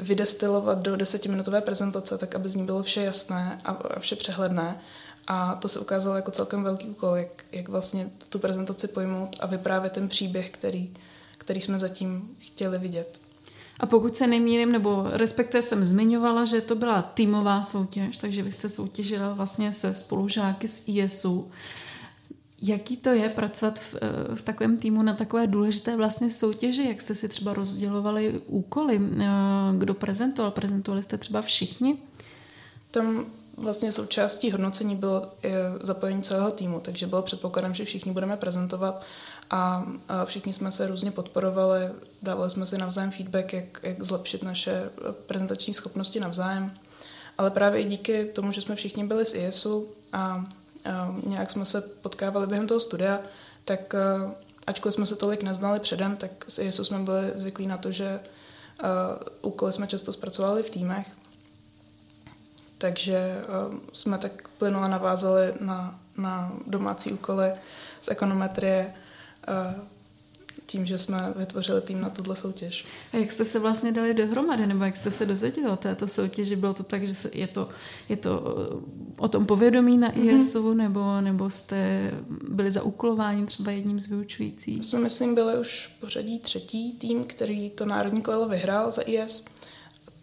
vydestilovat 0.00 0.78
do 0.78 0.96
desetiminutové 0.96 1.60
prezentace, 1.60 2.18
tak 2.18 2.34
aby 2.34 2.48
z 2.48 2.54
ní 2.54 2.66
bylo 2.66 2.82
vše 2.82 3.02
jasné 3.02 3.60
a 3.64 3.98
vše 3.98 4.16
přehledné. 4.16 4.80
A 5.26 5.54
to 5.54 5.68
se 5.68 5.80
ukázalo 5.80 6.16
jako 6.16 6.30
celkem 6.30 6.62
velký 6.62 6.88
úkol, 6.88 7.16
jak, 7.16 7.44
jak 7.52 7.68
vlastně 7.68 8.10
tu 8.28 8.38
prezentaci 8.38 8.88
pojmout 8.88 9.36
a 9.40 9.46
vyprávět 9.46 9.92
ten 9.92 10.08
příběh, 10.08 10.50
který, 10.50 10.94
který 11.38 11.60
jsme 11.60 11.78
zatím 11.78 12.36
chtěli 12.38 12.78
vidět. 12.78 13.20
A 13.80 13.86
pokud 13.86 14.16
se 14.16 14.26
nemýlím, 14.26 14.72
nebo 14.72 15.04
respektive 15.10 15.62
jsem 15.62 15.84
zmiňovala, 15.84 16.44
že 16.44 16.60
to 16.60 16.74
byla 16.74 17.02
týmová 17.02 17.62
soutěž, 17.62 18.16
takže 18.16 18.42
vy 18.42 18.52
jste 18.52 18.68
soutěžila 18.68 19.32
vlastně 19.32 19.72
se 19.72 19.92
spolužáky 19.92 20.68
z 20.68 20.82
ISU. 20.86 21.50
Jaký 22.62 22.96
to 22.96 23.08
je 23.08 23.28
pracovat 23.28 23.78
v, 23.78 23.94
eh, 23.94 24.34
v 24.34 24.42
takovém 24.42 24.78
týmu 24.78 25.02
na 25.02 25.14
takové 25.14 25.46
důležité 25.46 25.96
vlastně 25.96 26.30
soutěži? 26.30 26.88
Jak 26.88 27.00
jste 27.00 27.14
si 27.14 27.28
třeba 27.28 27.54
rozdělovali 27.54 28.40
úkoly? 28.46 29.00
Eh, 29.18 29.26
kdo 29.78 29.94
prezentoval? 29.94 30.50
Prezentovali 30.50 31.02
jste 31.02 31.18
třeba 31.18 31.42
všichni? 31.42 31.96
Tam 32.90 33.24
vlastně 33.56 33.92
součástí 33.92 34.50
hodnocení 34.50 34.96
bylo 34.96 35.26
zapojení 35.80 36.22
celého 36.22 36.50
týmu, 36.50 36.80
takže 36.80 37.06
bylo 37.06 37.22
předpokladem, 37.22 37.74
že 37.74 37.84
všichni 37.84 38.12
budeme 38.12 38.36
prezentovat 38.36 39.02
a, 39.52 39.86
všichni 40.24 40.52
jsme 40.52 40.70
se 40.70 40.86
různě 40.86 41.10
podporovali, 41.10 41.90
dávali 42.22 42.50
jsme 42.50 42.66
si 42.66 42.78
navzájem 42.78 43.10
feedback, 43.10 43.52
jak, 43.52 43.80
jak 43.82 44.02
zlepšit 44.02 44.42
naše 44.42 44.90
prezentační 45.26 45.74
schopnosti 45.74 46.20
navzájem. 46.20 46.74
Ale 47.38 47.50
právě 47.50 47.84
díky 47.84 48.24
tomu, 48.24 48.52
že 48.52 48.62
jsme 48.62 48.74
všichni 48.74 49.04
byli 49.04 49.26
z 49.26 49.34
ISu 49.34 49.88
a, 50.12 50.18
a 50.84 51.14
nějak 51.26 51.50
jsme 51.50 51.64
se 51.64 51.80
potkávali 51.80 52.46
během 52.46 52.66
toho 52.66 52.80
studia, 52.80 53.20
tak 53.64 53.94
ačkoliv 54.66 54.94
jsme 54.94 55.06
se 55.06 55.16
tolik 55.16 55.42
neznali 55.42 55.80
předem, 55.80 56.16
tak 56.16 56.30
z 56.48 56.58
ISu 56.58 56.84
jsme 56.84 56.98
byli 56.98 57.30
zvyklí 57.34 57.66
na 57.66 57.78
to, 57.78 57.92
že 57.92 58.20
úkoly 59.42 59.72
jsme 59.72 59.86
často 59.86 60.12
zpracovali 60.12 60.62
v 60.62 60.70
týmech. 60.70 61.06
Takže 62.78 63.44
jsme 63.92 64.18
tak 64.18 64.48
plynule 64.48 64.88
navázali 64.88 65.52
na, 65.60 66.00
na 66.16 66.52
domácí 66.66 67.12
úkoly 67.12 67.52
z 68.00 68.08
ekonometrie, 68.08 68.94
tím, 70.72 70.86
že 70.86 70.98
jsme 70.98 71.32
vytvořili 71.36 71.80
tým 71.80 72.00
na 72.00 72.10
tuhle 72.10 72.36
soutěž. 72.36 72.84
A 73.12 73.16
jak 73.16 73.32
jste 73.32 73.44
se 73.44 73.58
vlastně 73.58 73.92
dali 73.92 74.14
dohromady, 74.14 74.66
nebo 74.66 74.84
jak 74.84 74.96
jste 74.96 75.10
se 75.10 75.26
dozvěděli 75.26 75.68
o 75.68 75.76
této 75.76 76.06
soutěži? 76.06 76.56
Bylo 76.56 76.74
to 76.74 76.82
tak, 76.82 77.08
že 77.08 77.14
je 77.32 77.46
to, 77.46 77.68
je 78.08 78.16
to 78.16 78.56
o 79.16 79.28
tom 79.28 79.46
povědomí 79.46 79.98
na 79.98 80.18
ISu, 80.18 80.72
mm-hmm. 80.72 80.76
nebo, 80.76 81.20
nebo 81.20 81.50
jste 81.50 82.10
byli 82.48 82.70
zaúkolováni 82.70 83.46
třeba 83.46 83.70
jedním 83.70 84.00
z 84.00 84.06
vyučujících? 84.06 84.84
Jsme, 84.84 85.00
myslím, 85.00 85.34
byli 85.34 85.58
už 85.58 85.92
pořadí 86.00 86.38
třetí 86.38 86.92
tým, 86.92 87.24
který 87.24 87.70
to 87.70 87.86
národní 87.86 88.22
kolo 88.22 88.48
vyhrál 88.48 88.90
za 88.90 89.02
IS. 89.02 89.44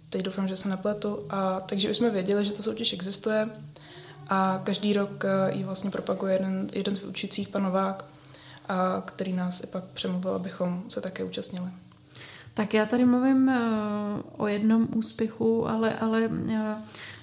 Teď 0.09 0.21
doufám, 0.21 0.47
že 0.47 0.57
se 0.57 0.69
nepletu. 0.69 1.19
A, 1.29 1.59
takže 1.59 1.89
už 1.89 1.97
jsme 1.97 2.09
věděli, 2.09 2.45
že 2.45 2.51
ta 2.51 2.61
soutěž 2.61 2.93
existuje 2.93 3.49
a 4.29 4.61
každý 4.63 4.93
rok 4.93 5.25
eh, 5.25 5.57
ji 5.57 5.63
vlastně 5.63 5.91
propaguje 5.91 6.33
jeden, 6.33 6.67
jeden 6.73 6.95
z 6.95 6.99
vyučujících, 6.99 7.47
pan 7.47 7.63
Novák 7.63 8.05
a 8.69 9.01
který 9.05 9.33
nás 9.33 9.63
i 9.63 9.67
pak 9.67 9.83
přemluvil, 9.83 10.31
abychom 10.31 10.83
se 10.89 11.01
také 11.01 11.23
účastnili. 11.23 11.69
Tak 12.53 12.73
já 12.73 12.85
tady 12.85 13.05
mluvím 13.05 13.47
uh, 13.47 13.53
o 14.37 14.47
jednom 14.47 14.87
úspěchu, 14.95 15.69
ale, 15.69 15.93
ale 15.93 16.27
uh, 16.27 16.57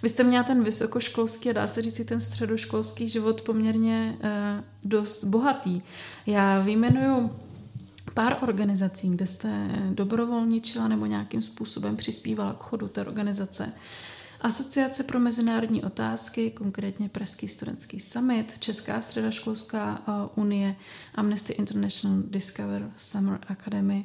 vy 0.03 0.09
jste 0.09 0.23
měla 0.23 0.45
ten 0.45 0.62
vysokoškolský 0.62 1.50
a 1.50 1.53
dá 1.53 1.67
se 1.67 1.83
říct 1.83 2.00
ten 2.07 2.21
středoškolský 2.21 3.09
život 3.09 3.41
poměrně 3.41 4.17
uh, 4.19 4.65
dost 4.85 5.25
bohatý. 5.25 5.83
Já 6.26 6.61
vyjmenuju 6.61 7.31
pár 8.15 8.37
organizací, 8.43 9.11
kde 9.11 9.26
jste 9.26 9.69
dobrovolničila 9.91 10.88
nebo 10.88 11.07
nějakým 11.07 11.43
způsobem 11.43 11.97
přispívala 11.97 12.53
k 12.53 12.62
chodu 12.62 12.88
té 12.88 13.00
organizace. 13.00 13.73
Asociace 14.40 15.05
pro 15.05 15.21
mezinárodní 15.21 15.85
otázky, 15.85 16.50
konkrétně 16.50 17.09
Pražský 17.09 17.49
studentský 17.49 18.00
summit, 18.00 18.59
Česká 18.59 19.00
středoškolská 19.00 20.02
uh, 20.09 20.45
unie, 20.45 20.76
Amnesty 21.14 21.52
International 21.52 22.23
Discover 22.26 22.90
Summer 22.97 23.38
Academy. 23.49 24.05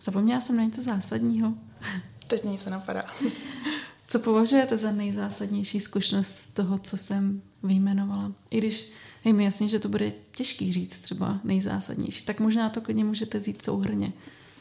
Zapomněla 0.00 0.40
jsem 0.40 0.56
na 0.56 0.62
něco 0.62 0.82
zásadního? 0.82 1.54
Teď 2.28 2.44
mě 2.44 2.58
se 2.58 2.70
napadá. 2.70 3.04
Co 4.08 4.18
považujete 4.18 4.76
za 4.76 4.92
nejzásadnější 4.92 5.80
zkušenost 5.80 6.36
z 6.36 6.46
toho, 6.46 6.78
co 6.78 6.96
jsem 6.96 7.42
vyjmenovala? 7.62 8.32
I 8.50 8.58
když 8.58 8.92
je 9.24 9.32
mi 9.32 9.44
jasný, 9.44 9.68
že 9.68 9.78
to 9.78 9.88
bude 9.88 10.12
těžký 10.34 10.72
říct 10.72 10.98
třeba 10.98 11.40
nejzásadnější, 11.44 12.24
tak 12.24 12.40
možná 12.40 12.68
to 12.68 12.80
klidně 12.80 13.04
můžete 13.04 13.38
vzít 13.38 13.62
souhrně. 13.62 14.12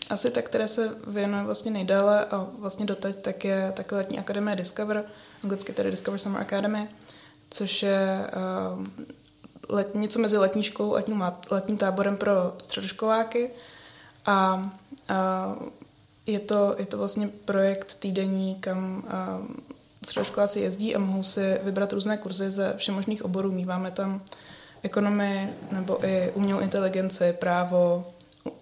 Asi 0.10 0.32
ta, 0.32 0.42
které 0.42 0.68
se 0.68 0.96
věnuje 1.08 1.44
vlastně 1.44 1.72
nejdále 1.72 2.26
a 2.26 2.48
vlastně 2.60 2.86
doteď, 2.86 3.16
tak 3.16 3.46
je 3.46 3.72
také 3.76 3.96
letní 3.96 4.20
akademie 4.20 4.56
Discover, 4.56 5.06
anglicky 5.44 5.74
tedy 5.74 5.92
Discover 5.92 6.20
Summer 6.20 6.42
Academy, 6.42 6.88
což 7.50 7.84
je 7.84 8.30
uh, 8.78 8.86
let, 9.70 9.96
něco 9.96 10.20
mezi 10.20 10.38
letní 10.38 10.64
školou 10.64 10.92
a 10.94 10.96
letním, 10.96 11.24
letním 11.52 11.78
táborem 11.78 12.18
pro 12.18 12.32
středoškoláky. 12.58 13.52
A 14.26 14.56
uh, 15.10 15.68
je 16.26 16.40
to, 16.40 16.76
je 16.78 16.86
to 16.86 16.98
vlastně 16.98 17.30
projekt 17.46 17.96
týdenní, 17.96 18.56
kam 18.56 19.04
uh, 19.06 19.56
středoškoláci 20.06 20.60
jezdí 20.60 20.96
a 20.96 21.00
mohou 21.00 21.24
si 21.24 21.60
vybrat 21.64 21.94
různé 21.94 22.18
kurzy 22.18 22.52
ze 22.52 22.74
všemožných 22.78 23.26
oborů. 23.26 23.52
Míváme 23.52 23.92
tam 23.92 24.22
ekonomii 24.84 25.50
nebo 25.72 26.06
i 26.06 26.32
umělou 26.32 26.60
inteligenci, 26.60 27.34
právo, 27.34 28.08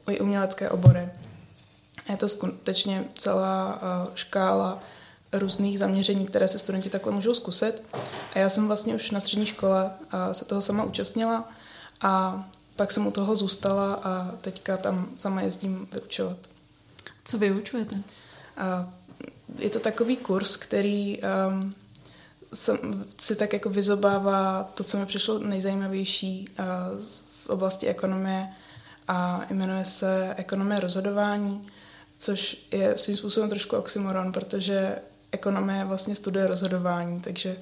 i 0.09 0.19
umělecké 0.19 0.69
obory. 0.69 1.09
Je 2.09 2.17
to 2.17 2.29
skutečně 2.29 3.05
celá 3.15 3.81
eh, 3.81 4.11
škála 4.15 4.79
různých 5.33 5.79
zaměření, 5.79 6.25
které 6.25 6.47
se 6.47 6.59
studenti 6.59 6.89
takhle 6.89 7.11
můžou 7.11 7.33
zkusit. 7.33 7.83
A 8.33 8.39
já 8.39 8.49
jsem 8.49 8.67
vlastně 8.67 8.95
už 8.95 9.11
na 9.11 9.19
střední 9.19 9.45
škole 9.45 9.91
eh, 10.13 10.33
se 10.33 10.45
toho 10.45 10.61
sama 10.61 10.83
účastnila 10.83 11.49
a 12.01 12.43
pak 12.75 12.91
jsem 12.91 13.07
u 13.07 13.11
toho 13.11 13.35
zůstala 13.35 13.93
a 13.93 14.31
teďka 14.41 14.77
tam 14.77 15.07
sama 15.17 15.41
jezdím 15.41 15.87
vyučovat. 15.91 16.37
Co 17.25 17.37
vyučujete? 17.37 17.95
Je 19.57 19.69
to 19.69 19.79
takový 19.79 20.17
kurz, 20.17 20.55
který 20.57 21.19
um, 21.49 21.75
si 23.17 23.35
tak 23.35 23.53
jako 23.53 23.69
vyzobává 23.69 24.63
to, 24.73 24.83
co 24.83 24.97
mi 24.97 25.05
přišlo 25.05 25.39
nejzajímavější 25.39 26.47
z 26.99 27.49
oblasti 27.49 27.87
ekonomie 27.87 28.47
a 29.07 29.41
jmenuje 29.49 29.85
se 29.85 30.33
ekonomie 30.37 30.79
rozhodování 30.79 31.67
což 32.23 32.67
je 32.71 32.97
svým 32.97 33.17
způsobem 33.17 33.49
trošku 33.49 33.75
oxymoron, 33.75 34.31
protože 34.31 34.95
ekonomie 35.31 35.85
vlastně 35.85 36.15
studuje 36.15 36.47
rozhodování, 36.47 37.21
takže 37.21 37.57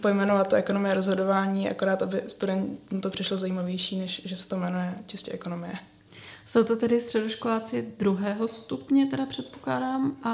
pojmenovat 0.00 0.48
to 0.48 0.56
ekonomie 0.56 0.94
rozhodování, 0.94 1.70
akorát 1.70 2.02
aby 2.02 2.22
studentům 2.26 3.00
to 3.00 3.10
přišlo 3.10 3.36
zajímavější, 3.36 3.98
než 3.98 4.22
že 4.24 4.36
se 4.36 4.48
to 4.48 4.56
jmenuje 4.56 4.94
čistě 5.06 5.32
ekonomie. 5.32 5.72
Jsou 6.46 6.64
to 6.64 6.76
tedy 6.76 7.00
středoškoláci 7.00 7.94
druhého 7.98 8.48
stupně, 8.48 9.06
teda 9.06 9.26
předpokládám, 9.26 10.16
a, 10.22 10.32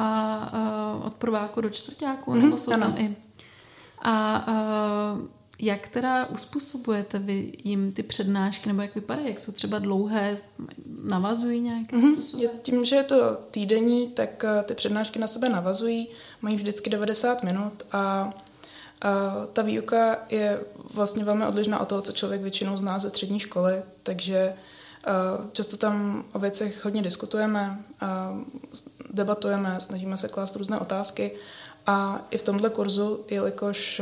a 0.52 1.00
od 1.06 1.14
prváku 1.14 1.60
do 1.60 1.70
čtvrtáku, 1.70 2.32
mm-hmm, 2.32 2.42
nebo 2.42 2.58
jsou 2.58 2.72
ano. 2.72 2.86
tam 2.86 2.98
i... 2.98 3.16
A, 4.02 4.36
a 4.36 5.18
jak 5.58 5.88
teda 5.88 6.26
uspůsobujete 6.26 7.18
vy 7.18 7.52
jim 7.64 7.92
ty 7.92 8.02
přednášky, 8.02 8.68
nebo 8.68 8.82
jak 8.82 8.94
vypadají, 8.94 9.28
jak 9.28 9.40
jsou 9.40 9.52
třeba 9.52 9.78
dlouhé, 9.78 10.36
navazují 11.04 11.60
nějakým 11.60 12.00
mm-hmm. 12.00 12.12
způsobem? 12.12 12.50
Tím, 12.62 12.84
že 12.84 12.96
je 12.96 13.02
to 13.02 13.36
týdenní, 13.50 14.08
tak 14.08 14.44
eh, 14.44 14.62
ty 14.62 14.74
přednášky 14.74 15.18
na 15.18 15.26
sebe 15.26 15.48
navazují, 15.48 16.08
mají 16.42 16.56
vždycky 16.56 16.90
90 16.90 17.42
minut 17.42 17.82
a, 17.92 17.98
a 17.98 18.32
ta 19.52 19.62
výuka 19.62 20.16
je 20.30 20.60
vlastně 20.94 21.24
velmi 21.24 21.46
odlišná 21.46 21.80
od 21.80 21.88
toho, 21.88 22.02
co 22.02 22.12
člověk 22.12 22.42
většinou 22.42 22.76
zná 22.76 22.98
ze 22.98 23.10
střední 23.10 23.40
školy, 23.40 23.82
takže 24.02 24.54
a, 25.04 25.10
eh, 25.10 25.48
často 25.52 25.76
tam 25.76 26.24
o 26.32 26.38
věcech 26.38 26.84
hodně 26.84 27.02
diskutujeme, 27.02 27.78
a, 28.00 28.38
debatujeme, 29.10 29.76
snažíme 29.78 30.16
se 30.16 30.28
klást 30.28 30.56
různé 30.56 30.78
otázky 30.78 31.32
A 31.86 32.20
i 32.30 32.38
v 32.38 32.42
tomhle 32.42 32.70
kurzu, 32.70 33.24
jelikož 33.30 34.00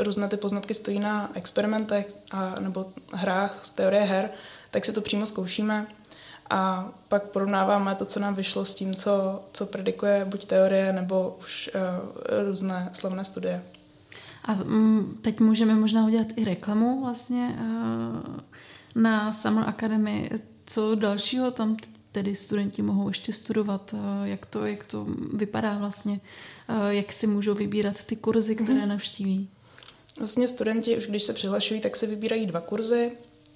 různé 0.00 0.28
ty 0.28 0.36
poznatky 0.36 0.74
stojí 0.74 0.98
na 0.98 1.30
experimentech 1.34 2.14
a, 2.30 2.54
nebo 2.60 2.86
hrách 3.12 3.58
z 3.62 3.70
teorie 3.70 4.02
her, 4.02 4.30
tak 4.70 4.84
si 4.84 4.92
to 4.92 5.00
přímo 5.00 5.26
zkoušíme 5.26 5.86
a 6.52 6.88
pak 7.08 7.22
porovnáváme 7.22 7.94
to, 7.94 8.04
co 8.04 8.20
nám 8.20 8.34
vyšlo 8.34 8.64
s 8.64 8.74
tím, 8.74 8.94
co, 8.94 9.42
co 9.52 9.66
predikuje 9.66 10.24
buď 10.24 10.44
teorie 10.44 10.92
nebo 10.92 11.36
už 11.40 11.70
uh, 11.74 12.44
různé 12.48 12.88
slavné 12.92 13.24
studie. 13.24 13.62
A 14.44 14.52
um, 14.54 15.18
teď 15.22 15.40
můžeme 15.40 15.74
možná 15.74 16.06
udělat 16.06 16.26
i 16.36 16.44
reklamu 16.44 17.00
vlastně 17.00 17.58
uh, 17.60 18.40
na 18.94 19.32
Summer 19.32 19.68
Academy. 19.68 20.30
Co 20.66 20.94
dalšího 20.94 21.50
tam 21.50 21.76
tedy 22.12 22.34
studenti 22.34 22.82
mohou 22.82 23.08
ještě 23.08 23.32
studovat, 23.32 23.92
uh, 23.92 24.00
jak 24.24 24.46
to, 24.46 24.66
jak 24.66 24.86
to 24.86 25.06
vypadá 25.32 25.78
vlastně, 25.78 26.20
jak 26.88 27.12
si 27.12 27.26
můžou 27.26 27.54
vybírat 27.54 28.04
ty 28.04 28.16
kurzy, 28.16 28.56
které 28.56 28.80
mm-hmm. 28.80 28.88
navštíví? 28.88 29.48
Vlastně 30.18 30.48
studenti, 30.48 30.96
už 30.96 31.06
když 31.06 31.22
se 31.22 31.32
přihlašují, 31.32 31.80
tak 31.80 31.96
si 31.96 32.06
vybírají 32.06 32.46
dva 32.46 32.60
kurzy. 32.60 33.12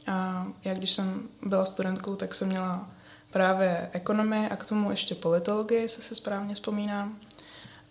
A 0.07 0.47
já, 0.65 0.75
když 0.75 0.91
jsem 0.91 1.29
byla 1.43 1.67
studentkou, 1.67 2.17
tak 2.17 2.35
jsem 2.35 2.49
měla 2.49 2.91
právě 3.33 3.91
ekonomii 3.93 4.49
a 4.49 4.57
k 4.57 4.67
tomu 4.67 4.91
ještě 4.91 5.15
politologii, 5.15 5.81
jestli 5.81 6.03
si 6.03 6.15
správně 6.15 6.55
vzpomínám. 6.55 7.19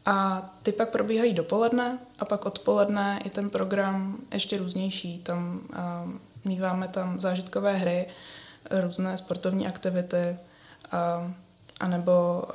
A 0.06 0.50
ty 0.64 0.72
pak 0.72 0.90
probíhají 0.90 1.34
dopoledne 1.34 2.00
a 2.20 2.26
pak 2.26 2.46
odpoledne 2.46 3.22
je 3.24 3.30
ten 3.32 3.50
program 3.50 4.18
ještě 4.34 4.58
různější. 4.58 5.20
Tam 5.20 5.62
uh, 5.70 6.12
míváme 6.46 6.88
tam 6.88 7.20
zážitkové 7.20 7.74
hry, 7.74 8.08
různé 8.72 9.18
sportovní 9.18 9.68
aktivity, 9.68 10.38
uh, 10.94 11.32
anebo 11.80 12.44
uh, 12.44 12.52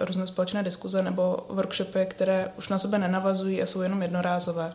různé 0.00 0.26
společné 0.26 0.62
diskuze 0.62 1.02
nebo 1.02 1.46
workshopy, 1.48 2.06
které 2.06 2.52
už 2.58 2.68
na 2.68 2.78
sebe 2.78 2.98
nenavazují 2.98 3.62
a 3.62 3.66
jsou 3.66 3.80
jenom 3.80 4.02
jednorázové. 4.02 4.74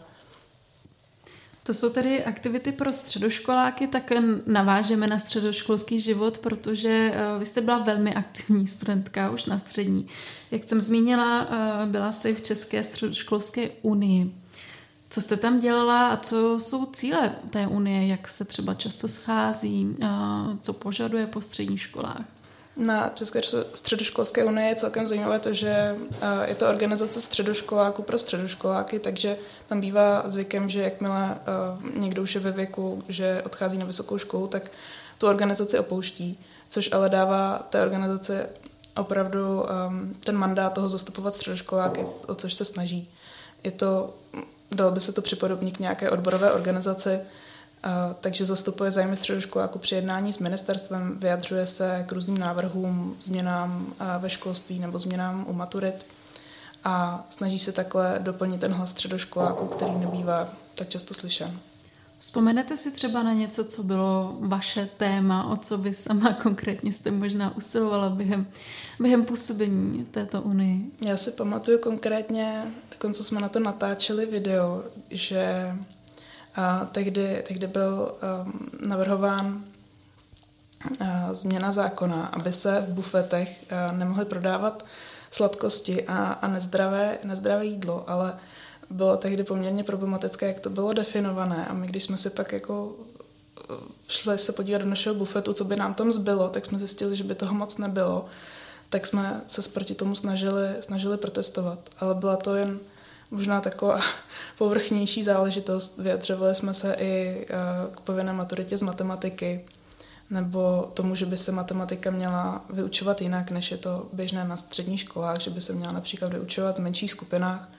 To 1.69 1.73
jsou 1.73 1.89
tedy 1.89 2.25
aktivity 2.25 2.71
pro 2.71 2.93
středoškoláky, 2.93 3.87
tak 3.87 4.11
navážeme 4.45 5.07
na 5.07 5.19
středoškolský 5.19 5.99
život, 5.99 6.37
protože 6.37 7.11
eh, 7.13 7.39
vy 7.39 7.45
jste 7.45 7.61
byla 7.61 7.77
velmi 7.77 8.15
aktivní 8.15 8.67
studentka 8.67 9.29
už 9.29 9.45
na 9.45 9.57
střední. 9.57 10.07
Jak 10.51 10.69
jsem 10.69 10.81
zmínila, 10.81 11.47
eh, 11.49 11.85
byla 11.85 12.11
jste 12.11 12.33
v 12.33 12.41
České 12.41 12.83
středoškolské 12.83 13.69
unii. 13.81 14.35
Co 15.09 15.21
jste 15.21 15.37
tam 15.37 15.59
dělala 15.59 16.09
a 16.09 16.17
co 16.17 16.59
jsou 16.59 16.85
cíle 16.85 17.35
té 17.49 17.67
unie? 17.67 18.07
Jak 18.07 18.27
se 18.27 18.45
třeba 18.45 18.73
často 18.73 19.07
schází? 19.07 19.95
Co 20.61 20.73
požaduje 20.73 21.27
po 21.27 21.41
středních 21.41 21.81
školách? 21.81 22.25
Na 22.77 23.09
České 23.09 23.41
středoškolské 23.73 24.45
unii 24.45 24.69
je 24.69 24.75
celkem 24.75 25.07
zajímavé 25.07 25.39
to, 25.39 25.53
že 25.53 25.95
eh, 26.21 26.49
je 26.49 26.55
to 26.55 26.69
organizace 26.69 27.21
středoškoláků 27.21 28.01
pro 28.01 28.17
středoškoláky, 28.17 28.99
takže 28.99 29.37
tam 29.67 29.81
bývá 29.81 30.23
zvykem, 30.29 30.69
že 30.69 30.81
jakmile 30.81 31.35
eh, 31.35 31.99
někdo 31.99 32.21
už 32.21 32.35
je 32.35 32.41
ve 32.41 32.51
věku, 32.51 33.03
že 33.07 33.41
odchází 33.45 33.77
na 33.77 33.85
vysokou 33.85 34.17
školu, 34.17 34.47
tak 34.47 34.71
tu 35.17 35.27
organizaci 35.27 35.79
opouští, 35.79 36.39
což 36.69 36.89
ale 36.91 37.09
dává 37.09 37.67
té 37.69 37.81
organizaci 37.81 38.33
opravdu 38.97 39.65
ehm, 39.69 40.15
ten 40.19 40.37
mandát 40.37 40.73
toho 40.73 40.89
zastupovat 40.89 41.33
středoškoláky, 41.33 42.05
o 42.27 42.35
což 42.35 42.53
se 42.53 42.65
snaží. 42.65 43.11
Je 43.63 43.71
to, 43.71 44.13
dalo 44.71 44.91
by 44.91 44.99
se 44.99 45.11
to 45.11 45.21
připodobnit 45.21 45.77
k 45.77 45.79
nějaké 45.79 46.09
odborové 46.09 46.51
organizaci, 46.51 47.19
takže 48.19 48.45
zastupuje 48.45 48.91
zájmy 48.91 49.17
středoškoláků 49.17 49.79
při 49.79 49.95
jednání 49.95 50.33
s 50.33 50.39
ministerstvem, 50.39 51.19
vyjadřuje 51.19 51.65
se 51.65 52.05
k 52.07 52.11
různým 52.11 52.37
návrhům, 52.37 53.17
změnám 53.21 53.93
ve 54.19 54.29
školství 54.29 54.79
nebo 54.79 54.99
změnám 54.99 55.45
u 55.47 55.53
maturit 55.53 56.05
a 56.83 57.25
snaží 57.29 57.59
se 57.59 57.71
takhle 57.71 58.19
doplnit 58.19 58.61
ten 58.61 58.73
hlas 58.73 58.89
středoškoláků, 58.89 59.67
který 59.67 59.91
nebývá 59.91 60.45
tak 60.75 60.89
často 60.89 61.13
slyšen. 61.13 61.59
Vzpomenete 62.19 62.77
si 62.77 62.91
třeba 62.91 63.23
na 63.23 63.33
něco, 63.33 63.65
co 63.65 63.83
bylo 63.83 64.37
vaše 64.39 64.89
téma, 64.97 65.51
o 65.51 65.57
co 65.57 65.77
vy 65.77 65.95
sama 65.95 66.33
konkrétně 66.43 66.93
jste 66.93 67.11
možná 67.11 67.57
usilovala 67.57 68.09
během, 68.09 68.47
během 68.99 69.25
působení 69.25 70.03
v 70.03 70.09
této 70.09 70.41
unii? 70.41 70.91
Já 71.01 71.17
si 71.17 71.31
pamatuju 71.31 71.77
konkrétně, 71.77 72.63
dokonce 72.91 73.23
jsme 73.23 73.41
na 73.41 73.49
to 73.49 73.59
natáčeli 73.59 74.25
video, 74.25 74.83
že 75.09 75.73
a 76.55 76.85
tehdy, 76.85 77.43
tehdy 77.47 77.67
byl 77.67 78.15
um, 78.43 78.69
navrhován 78.87 79.65
uh, 81.01 81.07
změna 81.31 81.71
zákona, 81.71 82.25
aby 82.25 82.53
se 82.53 82.81
v 82.81 82.93
bufetech 82.93 83.65
uh, 83.71 83.97
nemohly 83.97 84.25
prodávat 84.25 84.85
sladkosti 85.31 86.03
a, 86.07 86.17
a 86.17 86.47
nezdravé, 86.47 87.17
nezdravé 87.23 87.65
jídlo, 87.65 88.09
ale 88.09 88.39
bylo 88.89 89.17
tehdy 89.17 89.43
poměrně 89.43 89.83
problematické, 89.83 90.47
jak 90.47 90.59
to 90.59 90.69
bylo 90.69 90.93
definované 90.93 91.65
a 91.67 91.73
my, 91.73 91.87
když 91.87 92.03
jsme 92.03 92.17
si 92.17 92.29
pak 92.29 92.51
jako 92.51 92.85
uh, 92.85 93.75
šli 94.07 94.37
se 94.37 94.51
podívat 94.51 94.77
do 94.77 94.89
našeho 94.89 95.15
bufetu, 95.15 95.53
co 95.53 95.63
by 95.63 95.75
nám 95.75 95.93
tam 95.93 96.11
zbylo, 96.11 96.49
tak 96.49 96.65
jsme 96.65 96.77
zjistili, 96.77 97.15
že 97.15 97.23
by 97.23 97.35
toho 97.35 97.53
moc 97.53 97.77
nebylo, 97.77 98.25
tak 98.89 99.07
jsme 99.07 99.41
se 99.45 99.69
proti 99.69 99.95
tomu 99.95 100.15
snažili, 100.15 100.67
snažili 100.79 101.17
protestovat. 101.17 101.79
Ale 101.99 102.15
byla 102.15 102.35
to 102.35 102.55
jen 102.55 102.79
možná 103.31 103.61
taková 103.61 103.99
povrchnější 104.57 105.23
záležitost. 105.23 105.97
Vyjadřovali 105.97 106.55
jsme 106.55 106.73
se 106.73 106.95
i 106.99 107.45
eh, 107.49 107.55
k 107.95 107.99
povinné 107.99 108.33
maturitě 108.33 108.77
z 108.77 108.81
matematiky, 108.81 109.65
nebo 110.29 110.91
tomu, 110.93 111.15
že 111.15 111.25
by 111.25 111.37
se 111.37 111.51
matematika 111.51 112.11
měla 112.11 112.65
vyučovat 112.69 113.21
jinak, 113.21 113.51
než 113.51 113.71
je 113.71 113.77
to 113.77 114.09
běžné 114.13 114.43
na 114.43 114.57
středních 114.57 114.99
školách, 114.99 115.41
že 115.41 115.49
by 115.49 115.61
se 115.61 115.73
měla 115.73 115.93
například 115.93 116.33
vyučovat 116.33 116.77
v 116.77 116.81
menších 116.81 117.11
skupinách, 117.11 117.69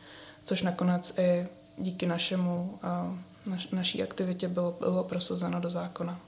což 0.44 0.62
nakonec 0.62 1.18
i 1.18 1.48
díky 1.78 2.06
našemu, 2.06 2.78
eh, 2.82 3.18
naš, 3.46 3.68
naší 3.68 4.02
aktivitě 4.02 4.48
bylo, 4.48 4.76
bylo 4.80 5.04
prosazeno 5.04 5.60
do 5.60 5.70
zákona. 5.70 6.20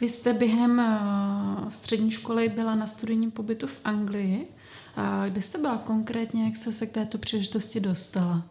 Vy 0.00 0.08
jste 0.08 0.32
během 0.32 0.80
eh, 0.80 1.70
střední 1.70 2.10
školy 2.10 2.48
byla 2.48 2.74
na 2.74 2.86
studijním 2.86 3.30
pobytu 3.30 3.66
v 3.66 3.80
Anglii. 3.84 4.48
A 4.96 5.28
kde 5.28 5.42
jste 5.42 5.58
byla 5.58 5.78
konkrétně, 5.78 6.44
jak 6.44 6.56
jste 6.56 6.72
se 6.72 6.86
k 6.86 6.92
této 6.92 7.18
příležitosti 7.18 7.80
dostala? 7.80 8.42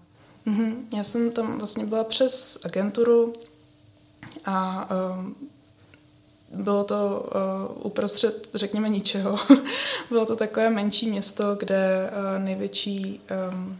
Mm-hmm. 0.47 0.75
Já 0.97 1.03
jsem 1.03 1.31
tam 1.31 1.57
vlastně 1.57 1.85
byla 1.85 2.03
přes 2.03 2.59
agenturu 2.65 3.33
a 4.45 4.89
um, 5.15 5.35
bylo 6.53 6.83
to 6.83 7.29
uh, 7.75 7.85
uprostřed, 7.85 8.49
řekněme, 8.53 8.89
ničeho. 8.89 9.39
bylo 10.09 10.25
to 10.25 10.35
takové 10.35 10.69
menší 10.69 11.09
město, 11.09 11.55
kde 11.55 12.11
uh, 12.11 12.43
největší, 12.43 13.21
um, 13.53 13.79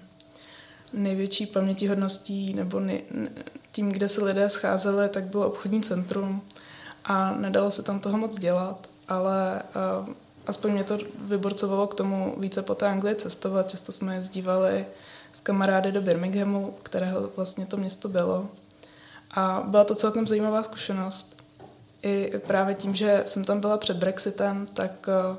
největší 0.94 1.46
pamětihodností 1.46 2.54
nebo 2.54 2.80
nej, 2.80 3.04
tím, 3.72 3.92
kde 3.92 4.10
se 4.10 4.24
lidé 4.24 4.50
scházeli, 4.50 5.10
tak 5.10 5.24
bylo 5.24 5.48
obchodní 5.48 5.82
centrum 5.82 6.42
a 7.06 7.34
nedalo 7.34 7.72
se 7.72 7.84
tam 7.84 8.00
toho 8.00 8.18
moc 8.18 8.36
dělat, 8.36 8.88
ale 9.08 9.64
uh, 10.00 10.14
aspoň 10.48 10.72
mě 10.72 10.84
to 10.84 10.98
vyborcovalo 11.20 11.88
k 11.88 11.96
tomu 11.96 12.36
více 12.38 12.62
po 12.62 12.76
té 12.76 12.88
Anglii 12.88 13.16
cestovat. 13.16 13.70
Často 13.70 13.92
jsme 13.92 14.16
jezdívali 14.16 14.86
s 15.34 15.40
kamarády 15.40 15.92
do 15.92 16.02
Birminghamu, 16.02 16.76
kterého 16.84 17.30
vlastně 17.36 17.66
to 17.66 17.78
město 17.78 18.10
bylo. 18.10 18.50
A 19.32 19.64
byla 19.68 19.84
to 19.84 19.96
celkem 19.96 20.28
zajímavá 20.28 20.64
zkušenost. 20.64 21.38
I 22.04 22.32
právě 22.48 22.76
tím, 22.76 22.96
že 22.96 23.24
jsem 23.26 23.44
tam 23.44 23.60
byla 23.60 23.78
před 23.78 23.98
Brexitem, 23.98 24.68
tak 24.74 24.92
eh, 25.08 25.38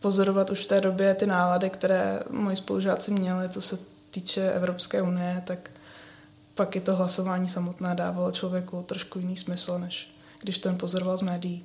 pozorovat 0.00 0.50
už 0.50 0.64
v 0.64 0.66
té 0.66 0.80
době 0.80 1.14
ty 1.14 1.26
nálady, 1.26 1.70
které 1.70 2.20
moji 2.30 2.56
spolužáci 2.56 3.10
měli, 3.10 3.48
co 3.48 3.60
se 3.60 3.78
týče 4.10 4.52
Evropské 4.52 5.02
unie, 5.02 5.42
tak 5.46 5.70
pak 6.54 6.76
i 6.76 6.80
to 6.80 6.96
hlasování 6.96 7.48
samotné 7.48 7.94
dávalo 7.94 8.32
člověku 8.32 8.82
trošku 8.82 9.18
jiný 9.18 9.36
smysl, 9.36 9.78
než 9.78 10.14
když 10.40 10.58
ten 10.58 10.78
pozoroval 10.78 11.16
z 11.16 11.22
médií. 11.22 11.64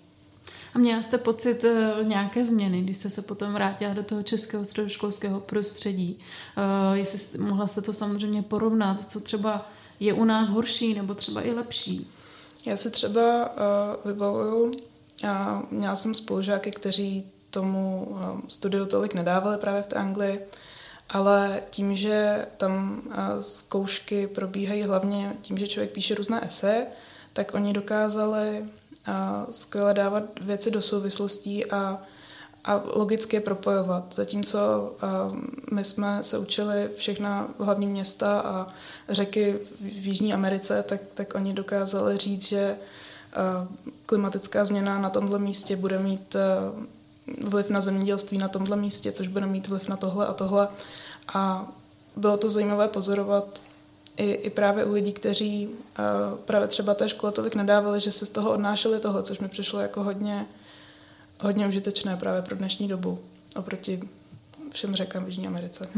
A 0.75 0.79
měla 0.79 1.01
jste 1.01 1.17
pocit 1.17 1.63
uh, 1.63 2.07
nějaké 2.07 2.45
změny, 2.45 2.81
když 2.81 2.97
jste 2.97 3.09
se 3.09 3.21
potom 3.21 3.53
vrátila 3.53 3.93
do 3.93 4.03
toho 4.03 4.23
českého 4.23 4.65
středoškolského 4.65 5.39
prostředí? 5.39 6.19
Uh, 6.57 6.97
jestli 6.97 7.39
mohla 7.39 7.67
jste 7.67 7.81
to 7.81 7.93
samozřejmě 7.93 8.41
porovnat, 8.41 9.11
co 9.11 9.19
třeba 9.19 9.69
je 9.99 10.13
u 10.13 10.23
nás 10.23 10.49
horší 10.49 10.93
nebo 10.93 11.13
třeba 11.13 11.41
i 11.41 11.53
lepší? 11.53 12.11
Já 12.65 12.77
si 12.77 12.91
třeba 12.91 13.21
uh, 13.21 14.11
vybavuju, 14.11 14.71
já 15.23 15.63
měla 15.71 15.95
jsem 15.95 16.13
spolužáky, 16.13 16.71
kteří 16.71 17.25
tomu 17.49 18.07
uh, 18.09 18.39
studiu 18.47 18.85
tolik 18.85 19.13
nedávali 19.13 19.57
právě 19.57 19.81
v 19.81 19.87
té 19.87 19.95
Anglii, 19.95 20.39
ale 21.09 21.61
tím, 21.69 21.95
že 21.95 22.47
tam 22.57 23.01
uh, 23.05 23.13
zkoušky 23.39 24.27
probíhají 24.27 24.83
hlavně 24.83 25.35
tím, 25.41 25.57
že 25.57 25.67
člověk 25.67 25.91
píše 25.91 26.15
různé 26.15 26.45
eseje, 26.45 26.87
tak 27.33 27.53
oni 27.53 27.73
dokázali 27.73 28.65
a 29.07 29.45
skvěle 29.49 29.93
dávat 29.93 30.23
věci 30.41 30.71
do 30.71 30.81
souvislostí 30.81 31.65
a, 31.71 31.99
a 32.65 32.81
logicky 32.95 33.35
je 33.35 33.41
propojovat. 33.41 34.15
Zatímco 34.15 34.91
my 35.71 35.83
jsme 35.83 36.23
se 36.23 36.37
učili 36.37 36.89
všechna 36.97 37.47
hlavní 37.59 37.87
města 37.87 38.39
a 38.39 38.67
řeky 39.09 39.59
v 39.81 40.07
Jižní 40.07 40.33
Americe, 40.33 40.83
tak, 40.83 41.01
tak 41.13 41.35
oni 41.35 41.53
dokázali 41.53 42.17
říct, 42.17 42.47
že 42.47 42.77
klimatická 44.05 44.65
změna 44.65 44.99
na 44.99 45.09
tomhle 45.09 45.39
místě 45.39 45.75
bude 45.75 45.99
mít 45.99 46.35
vliv 47.43 47.69
na 47.69 47.81
zemědělství 47.81 48.37
na 48.37 48.47
tomhle 48.47 48.77
místě, 48.77 49.11
což 49.11 49.27
bude 49.27 49.45
mít 49.45 49.67
vliv 49.67 49.89
na 49.89 49.97
tohle 49.97 50.27
a 50.27 50.33
tohle. 50.33 50.67
A 51.33 51.67
bylo 52.15 52.37
to 52.37 52.49
zajímavé 52.49 52.87
pozorovat 52.87 53.61
i, 54.17 54.31
i 54.31 54.49
právě 54.49 54.85
u 54.85 54.93
lidí, 54.93 55.13
kteří 55.13 55.67
uh, 55.67 56.37
právě 56.45 56.67
třeba 56.67 56.93
té 56.93 57.09
škole 57.09 57.31
tolik 57.31 57.55
nedávali, 57.55 57.99
že 57.99 58.11
se 58.11 58.25
z 58.25 58.29
toho 58.29 58.51
odnášeli 58.51 58.99
toho, 58.99 59.21
což 59.21 59.39
mi 59.39 59.47
přišlo 59.47 59.79
jako 59.79 60.03
hodně, 60.03 60.45
hodně 61.39 61.67
užitečné 61.67 62.17
právě 62.17 62.41
pro 62.41 62.55
dnešní 62.55 62.87
dobu 62.87 63.19
oproti 63.55 63.99
všem 64.75 64.95
řekám 64.95 65.25
v 65.25 65.27
Jižní 65.27 65.47
Americe. 65.47 65.89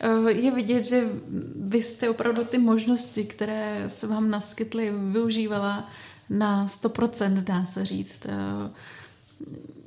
Eh, 0.00 0.30
je 0.30 0.50
vidět, 0.50 0.82
že 0.82 1.02
vy 1.56 1.82
jste 1.82 2.10
opravdu 2.10 2.44
ty 2.44 2.58
možnosti, 2.58 3.24
které 3.24 3.84
se 3.88 4.06
vám 4.06 4.30
naskytly, 4.30 4.92
využívala 5.12 5.90
na 6.30 6.66
100%, 6.66 7.44
dá 7.44 7.64
se 7.64 7.86
říct. 7.86 8.26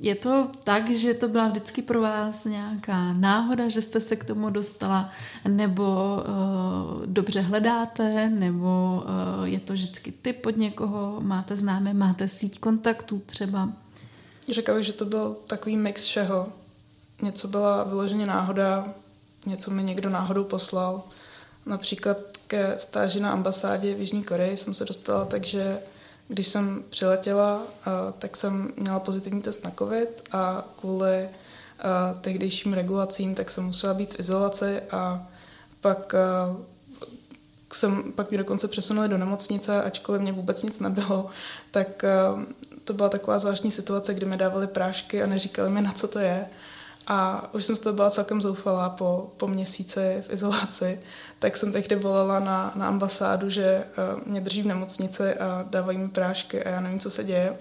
Je 0.00 0.14
to 0.14 0.48
tak, 0.64 0.90
že 0.90 1.14
to 1.14 1.28
byla 1.28 1.48
vždycky 1.48 1.82
pro 1.82 2.00
vás 2.00 2.44
nějaká 2.44 3.12
náhoda, 3.12 3.68
že 3.68 3.82
jste 3.82 4.00
se 4.00 4.16
k 4.16 4.24
tomu 4.24 4.50
dostala, 4.50 5.10
nebo 5.48 6.16
uh, 6.16 7.06
dobře 7.06 7.40
hledáte, 7.40 8.28
nebo 8.28 9.02
uh, 9.38 9.44
je 9.44 9.60
to 9.60 9.72
vždycky 9.72 10.12
typ 10.12 10.46
od 10.46 10.56
někoho, 10.56 11.16
máte 11.20 11.56
známé, 11.56 11.94
máte 11.94 12.28
síť 12.28 12.60
kontaktů 12.60 13.22
třeba? 13.26 13.68
Řekla 14.48 14.74
bych, 14.74 14.84
že 14.84 14.92
to 14.92 15.04
byl 15.04 15.36
takový 15.46 15.76
mix 15.76 16.04
všeho. 16.04 16.48
Něco 17.22 17.48
byla 17.48 17.84
vyloženě 17.84 18.26
náhoda, 18.26 18.94
něco 19.46 19.70
mi 19.70 19.82
někdo 19.82 20.10
náhodou 20.10 20.44
poslal. 20.44 21.02
Například 21.66 22.16
ke 22.46 22.78
stáži 22.78 23.20
na 23.20 23.32
ambasádě 23.32 23.94
v 23.94 24.00
Jižní 24.00 24.24
Koreji 24.24 24.56
jsem 24.56 24.74
se 24.74 24.84
dostala, 24.84 25.24
takže 25.24 25.78
když 26.30 26.48
jsem 26.48 26.84
přiletěla, 26.90 27.62
tak 28.18 28.36
jsem 28.36 28.72
měla 28.76 29.00
pozitivní 29.00 29.42
test 29.42 29.64
na 29.64 29.72
COVID 29.78 30.22
a 30.32 30.64
kvůli 30.80 31.28
tehdejším 32.20 32.72
regulacím, 32.72 33.34
tak 33.34 33.50
jsem 33.50 33.64
musela 33.64 33.94
být 33.94 34.14
v 34.14 34.20
izolaci 34.20 34.82
a 34.90 35.26
pak 35.80 36.14
jsem, 37.72 38.12
pak 38.12 38.30
mě 38.30 38.38
dokonce 38.38 38.68
přesunuli 38.68 39.08
do 39.08 39.18
nemocnice, 39.18 39.82
ačkoliv 39.82 40.22
mě 40.22 40.32
vůbec 40.32 40.62
nic 40.62 40.78
nebylo, 40.78 41.26
tak 41.70 42.04
to 42.84 42.92
byla 42.92 43.08
taková 43.08 43.38
zvláštní 43.38 43.70
situace, 43.70 44.14
kdy 44.14 44.26
mi 44.26 44.36
dávali 44.36 44.66
prášky 44.66 45.22
a 45.22 45.26
neříkali 45.26 45.70
mi, 45.70 45.82
na 45.82 45.92
co 45.92 46.08
to 46.08 46.18
je. 46.18 46.46
A 47.12 47.48
už 47.52 47.64
jsem 47.64 47.76
z 47.76 47.80
toho 47.80 47.92
byla 47.92 48.10
celkem 48.10 48.42
zoufalá 48.42 48.90
po, 48.90 49.32
po 49.36 49.48
měsíci 49.48 50.24
v 50.28 50.32
izolaci, 50.32 51.00
tak 51.38 51.56
jsem 51.56 51.72
tehdy 51.72 51.96
volala 51.96 52.40
na, 52.40 52.72
na 52.76 52.88
ambasádu, 52.88 53.48
že 53.48 53.84
uh, 54.14 54.22
mě 54.26 54.40
drží 54.40 54.62
v 54.62 54.66
nemocnici 54.66 55.34
a 55.34 55.66
dávají 55.70 55.98
mi 55.98 56.08
prášky 56.08 56.64
a 56.64 56.68
já 56.68 56.80
nevím, 56.80 56.98
co 56.98 57.10
se 57.10 57.24
děje. 57.24 57.56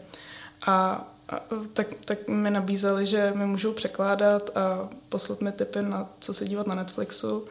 A, 0.68 1.08
a 1.30 1.40
tak, 1.74 1.88
tak 2.06 2.28
mi 2.28 2.52
nabízeli, 2.52 3.06
že 3.06 3.34
mi 3.36 3.46
můžou 3.46 3.72
překládat 3.72 4.58
a 4.58 4.90
poslat 5.10 5.42
mi 5.42 5.52
tipy 5.52 5.82
na 5.82 6.10
co 6.20 6.34
se 6.34 6.46
dívat 6.46 6.68
na 6.68 6.76
Netflixu. 6.76 7.46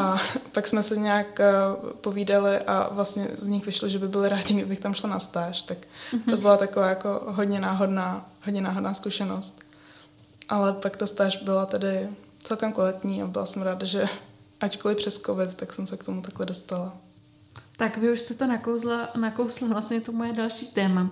A 0.00 0.18
pak 0.52 0.66
jsme 0.66 0.82
se 0.82 0.96
nějak 0.96 1.40
uh, 1.40 1.90
povídali 1.90 2.58
a 2.58 2.88
vlastně 2.92 3.28
z 3.34 3.48
nich 3.48 3.66
vyšlo, 3.66 3.88
že 3.88 3.98
by 3.98 4.08
byli 4.08 4.28
rádi, 4.28 4.54
kdybych 4.54 4.80
tam 4.80 4.94
šla 4.94 5.10
na 5.10 5.18
stáž. 5.18 5.62
Tak 5.62 5.78
to 6.30 6.36
byla 6.36 6.56
taková 6.56 6.88
jako 6.88 7.22
hodně 7.26 7.60
náhodná, 7.60 8.30
hodně 8.44 8.60
náhodná 8.60 8.94
zkušenost. 8.94 9.65
Ale 10.48 10.72
pak 10.72 10.96
ta 10.96 11.06
stáž 11.06 11.36
byla 11.36 11.66
tedy 11.66 12.08
celkem 12.42 12.72
kvalitní 12.72 13.22
a 13.22 13.26
byla 13.26 13.46
jsem 13.46 13.62
ráda, 13.62 13.86
že 13.86 14.06
ačkoliv 14.60 14.96
přes 14.96 15.18
covid, 15.18 15.54
tak 15.54 15.72
jsem 15.72 15.86
se 15.86 15.96
k 15.96 16.04
tomu 16.04 16.22
takhle 16.22 16.46
dostala. 16.46 16.96
Tak 17.76 17.96
vy 17.98 18.12
už 18.12 18.20
jste 18.20 18.34
to 18.34 18.46
nakouzla, 18.46 19.08
nakousla 19.16 19.68
vlastně 19.68 20.00
to 20.00 20.12
moje 20.12 20.32
další 20.32 20.66
téma. 20.66 21.02
Uh, 21.02 21.08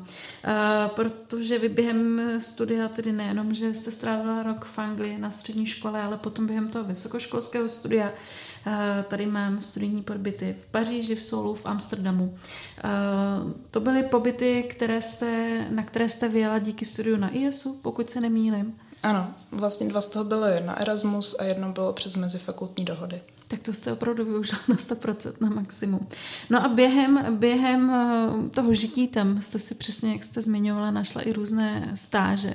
protože 0.94 1.58
vy 1.58 1.68
během 1.68 2.20
studia, 2.40 2.88
tedy 2.88 3.12
nejenom, 3.12 3.54
že 3.54 3.74
jste 3.74 3.90
strávila 3.90 4.42
rok 4.42 4.64
v 4.64 4.78
Anglii 4.78 5.18
na 5.18 5.30
střední 5.30 5.66
škole, 5.66 6.02
ale 6.02 6.16
potom 6.16 6.46
během 6.46 6.68
toho 6.68 6.84
vysokoškolského 6.84 7.68
studia 7.68 8.12
uh, 8.66 8.72
tady 9.08 9.26
mám 9.26 9.60
studijní 9.60 10.02
pobyty 10.02 10.56
v 10.62 10.66
Paříži, 10.66 11.14
v 11.14 11.22
Soulu, 11.22 11.54
v 11.54 11.66
Amsterdamu. 11.66 12.24
Uh, 12.24 13.50
to 13.70 13.80
byly 13.80 14.02
pobyty, 14.02 14.62
které 14.62 15.00
jste, 15.00 15.66
na 15.70 15.82
které 15.82 16.08
jste 16.08 16.28
vyjela 16.28 16.58
díky 16.58 16.84
studiu 16.84 17.16
na 17.16 17.36
ISu, 17.36 17.80
pokud 17.82 18.10
se 18.10 18.20
nemýlim. 18.20 18.78
Ano, 19.04 19.26
vlastně 19.50 19.88
dva 19.88 20.00
z 20.00 20.06
toho 20.06 20.24
byly 20.24 20.60
na 20.66 20.80
Erasmus 20.80 21.36
a 21.38 21.44
jedno 21.44 21.72
bylo 21.72 21.92
přes 21.92 22.16
mezifakultní 22.16 22.84
dohody. 22.84 23.20
Tak 23.48 23.62
to 23.62 23.72
jste 23.72 23.92
opravdu 23.92 24.24
využila 24.24 24.60
na 24.68 24.76
100% 24.76 25.32
na 25.40 25.48
maximum. 25.48 26.08
No 26.50 26.64
a 26.64 26.68
během, 26.68 27.36
během 27.38 27.90
eh, 27.90 28.48
toho 28.48 28.74
žití 28.74 29.08
tam 29.08 29.42
jste 29.42 29.58
si 29.58 29.74
přesně, 29.74 30.12
jak 30.12 30.24
jste 30.24 30.40
zmiňovala, 30.40 30.90
našla 30.90 31.22
i 31.22 31.32
různé 31.32 31.92
stáže. 31.94 32.54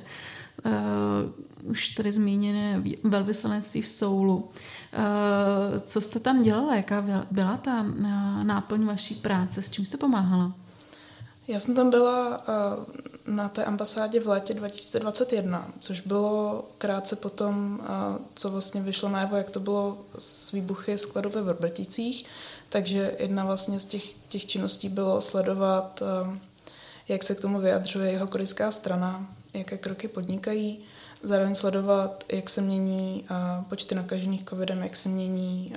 Uh, 0.65 1.71
už 1.71 1.87
tady 1.87 2.11
zmíněné 2.11 2.83
velvyslanectví 3.03 3.81
v 3.81 3.87
Soulu. 3.87 4.35
Uh, 4.35 4.43
co 5.85 6.01
jste 6.01 6.19
tam 6.19 6.41
dělala? 6.41 6.75
Jaká 6.75 7.05
byla 7.31 7.57
ta 7.57 7.85
náplň 8.43 8.85
vaší 8.85 9.15
práce? 9.15 9.61
S 9.61 9.71
čím 9.71 9.85
jste 9.85 9.97
pomáhala? 9.97 10.53
Já 11.47 11.59
jsem 11.59 11.75
tam 11.75 11.89
byla 11.89 12.37
uh, 12.37 12.83
na 13.29 13.49
té 13.49 13.65
ambasádě 13.65 14.19
v 14.19 14.27
létě 14.27 14.53
2021, 14.53 15.67
což 15.79 16.01
bylo 16.01 16.65
krátce 16.77 17.15
potom, 17.15 17.79
co 18.33 18.49
vlastně 18.49 18.81
vyšlo 18.81 19.09
najevo, 19.09 19.35
jak 19.35 19.49
to 19.49 19.59
bylo 19.59 19.97
s 20.17 20.51
výbuchy 20.51 20.97
skladu 20.97 21.29
ve 21.29 21.41
Vrbeticích. 21.41 22.25
Takže 22.69 23.15
jedna 23.19 23.45
vlastně 23.45 23.79
z 23.79 23.85
těch, 23.85 24.03
těch 24.27 24.45
činností 24.45 24.89
bylo 24.89 25.21
sledovat, 25.21 26.03
jak 27.07 27.23
se 27.23 27.35
k 27.35 27.41
tomu 27.41 27.59
vyjadřuje 27.59 28.11
jeho 28.11 28.27
korejská 28.27 28.71
strana, 28.71 29.27
jaké 29.53 29.77
kroky 29.77 30.07
podnikají, 30.07 30.79
zároveň 31.23 31.55
sledovat, 31.55 32.23
jak 32.31 32.49
se 32.49 32.61
mění 32.61 33.25
počty 33.69 33.95
nakažených 33.95 34.45
covidem, 34.45 34.83
jak 34.83 34.95
se 34.95 35.09
mění 35.09 35.73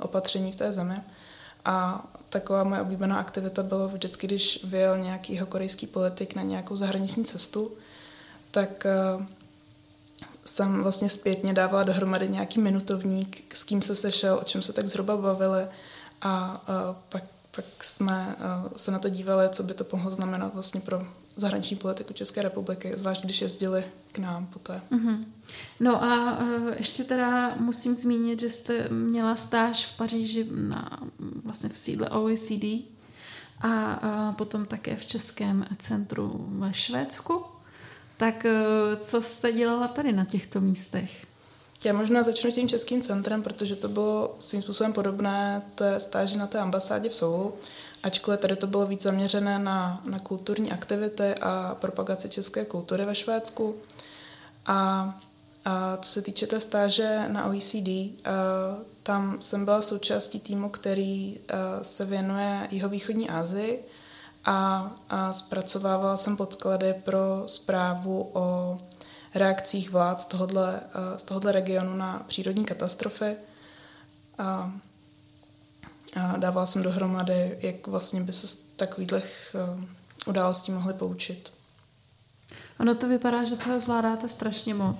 opatření 0.00 0.52
v 0.52 0.56
té 0.56 0.72
zemi. 0.72 0.94
A 1.64 2.04
taková 2.28 2.64
moje 2.64 2.80
oblíbená 2.80 3.18
aktivita 3.18 3.62
bylo 3.62 3.88
vždycky, 3.88 4.26
když 4.26 4.64
vyjel 4.64 4.98
nějaký 4.98 5.40
korejský 5.48 5.86
politik 5.86 6.34
na 6.34 6.42
nějakou 6.42 6.76
zahraniční 6.76 7.24
cestu, 7.24 7.72
tak 8.50 8.86
uh, 9.16 9.22
jsem 10.44 10.82
vlastně 10.82 11.08
zpětně 11.08 11.54
dávala 11.54 11.84
dohromady 11.84 12.28
nějaký 12.28 12.60
minutovník, 12.60 13.54
s 13.54 13.64
kým 13.64 13.82
se 13.82 13.94
sešel, 13.94 14.38
o 14.42 14.44
čem 14.44 14.62
se 14.62 14.72
tak 14.72 14.86
zhruba 14.86 15.16
bavili. 15.16 15.66
A 16.22 16.62
uh, 16.68 16.96
pak, 17.08 17.24
pak 17.56 17.64
jsme 17.84 18.36
uh, 18.38 18.72
se 18.76 18.90
na 18.90 18.98
to 18.98 19.08
dívali, 19.08 19.48
co 19.48 19.62
by 19.62 19.74
to 19.74 19.84
mohlo 19.92 20.10
znamenat 20.10 20.54
vlastně 20.54 20.80
pro 20.80 21.02
zahraniční 21.36 21.76
politiku 21.76 22.12
České 22.12 22.42
republiky, 22.42 22.92
zvlášť 22.94 23.24
když 23.24 23.40
jezdili 23.40 23.84
k 24.12 24.18
nám 24.18 24.46
poté. 24.46 24.80
Mm-hmm. 24.92 25.24
No 25.80 26.04
a 26.04 26.38
uh, 26.38 26.72
ještě 26.76 27.04
teda 27.04 27.54
musím 27.58 27.94
zmínit, 27.94 28.40
že 28.40 28.50
jste 28.50 28.88
měla 28.88 29.36
stáž 29.36 29.86
v 29.86 29.96
Paříži 29.96 30.46
na, 30.50 30.98
vlastně 31.44 31.68
v 31.68 31.78
sídle 31.78 32.10
OECD 32.10 32.64
a 33.60 34.02
uh, 34.02 34.34
potom 34.34 34.66
také 34.66 34.96
v 34.96 35.06
Českém 35.06 35.66
centru 35.78 36.46
ve 36.48 36.72
Švédsku. 36.72 37.42
Tak 38.16 38.44
uh, 38.44 39.00
co 39.02 39.22
jste 39.22 39.52
dělala 39.52 39.88
tady 39.88 40.12
na 40.12 40.24
těchto 40.24 40.60
místech? 40.60 41.26
Já 41.84 41.92
možná 41.92 42.22
začnu 42.22 42.50
tím 42.50 42.68
českým 42.68 43.00
centrem, 43.00 43.42
protože 43.42 43.76
to 43.76 43.88
bylo 43.88 44.36
svým 44.38 44.62
způsobem 44.62 44.92
podobné 44.92 45.62
té 45.74 46.00
stáži 46.00 46.36
na 46.36 46.46
té 46.46 46.58
ambasádě 46.58 47.08
v 47.08 47.14
Soulu 47.14 47.54
ačkoliv 48.04 48.40
tady 48.40 48.56
to 48.56 48.66
bylo 48.66 48.86
víc 48.86 49.02
zaměřené 49.02 49.58
na, 49.58 50.02
na 50.04 50.18
kulturní 50.18 50.72
aktivity 50.72 51.34
a 51.34 51.76
propagaci 51.80 52.28
české 52.28 52.64
kultury 52.64 53.04
ve 53.04 53.14
Švédsku. 53.14 53.76
A, 54.66 55.10
a 55.64 55.96
co 55.96 56.10
se 56.10 56.22
týče 56.22 56.46
té 56.46 56.60
stáže 56.60 57.24
na 57.28 57.46
OECD, 57.46 57.88
a, 57.88 58.12
tam 59.02 59.36
jsem 59.40 59.64
byla 59.64 59.82
součástí 59.82 60.40
týmu, 60.40 60.68
který 60.68 61.38
a, 61.38 61.84
se 61.84 62.04
věnuje 62.04 62.68
jihovýchodní 62.70 63.30
Asii 63.30 63.84
a, 64.44 64.90
a 65.10 65.32
zpracovávala 65.32 66.16
jsem 66.16 66.36
podklady 66.36 66.94
pro 66.94 67.42
zprávu 67.46 68.30
o 68.32 68.78
reakcích 69.34 69.90
vlád 69.90 70.20
z 70.20 70.24
tohohle, 70.24 70.80
z 71.16 71.22
tohohle 71.22 71.52
regionu 71.52 71.96
na 71.96 72.24
přírodní 72.26 72.64
katastrofy. 72.64 73.36
A, 74.38 74.72
a 76.16 76.36
dávala 76.36 76.66
jsem 76.66 76.82
dohromady, 76.82 77.58
jak 77.60 77.86
vlastně 77.86 78.20
by 78.20 78.32
se 78.32 78.46
z 78.46 78.54
takových 78.54 79.10
uh, 79.12 79.84
událostí 80.26 80.72
mohly 80.72 80.94
poučit. 80.94 81.52
Ono 82.80 82.94
to 82.94 83.08
vypadá, 83.08 83.44
že 83.44 83.56
toho 83.56 83.80
zvládáte 83.80 84.28
strašně 84.28 84.74
moc. 84.74 84.98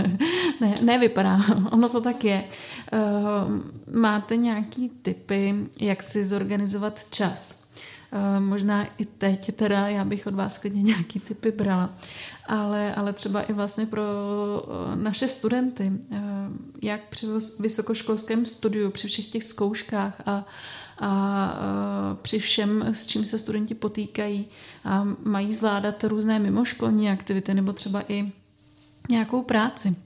ne, 0.60 0.74
nevypadá, 0.82 1.38
ono 1.70 1.88
to 1.88 2.00
tak 2.00 2.24
je. 2.24 2.44
Uh, 2.92 3.94
máte 3.94 4.36
nějaký 4.36 4.88
typy, 4.88 5.54
jak 5.80 6.02
si 6.02 6.24
zorganizovat 6.24 7.04
čas? 7.10 7.67
Uh, 8.12 8.44
možná 8.44 8.86
i 8.98 9.04
teď 9.04 9.56
teda 9.56 9.88
já 9.88 10.04
bych 10.04 10.26
od 10.26 10.34
vás 10.34 10.58
klidně 10.58 10.82
nějaký 10.82 11.20
typy 11.20 11.50
brala 11.50 11.90
ale, 12.48 12.94
ale 12.94 13.12
třeba 13.12 13.42
i 13.42 13.52
vlastně 13.52 13.86
pro 13.86 14.02
eh, 14.02 14.96
naše 14.96 15.28
studenty, 15.28 15.92
eh, 16.12 16.18
jak 16.82 17.08
při 17.08 17.26
vysokoškolském 17.60 18.46
studiu, 18.46 18.90
při 18.90 19.08
všech 19.08 19.28
těch 19.28 19.44
zkouškách 19.44 20.22
a, 20.26 20.46
a 20.98 21.52
eh, 21.54 22.16
při 22.22 22.38
všem, 22.38 22.82
s 22.82 23.06
čím 23.06 23.24
se 23.24 23.38
studenti 23.38 23.74
potýkají 23.74 24.46
a 24.84 25.06
mají 25.24 25.52
zvládat 25.52 26.04
různé 26.04 26.38
mimoškolní 26.38 27.10
aktivity 27.10 27.54
nebo 27.54 27.72
třeba 27.72 28.02
i 28.08 28.32
nějakou 29.10 29.42
práci. 29.42 29.96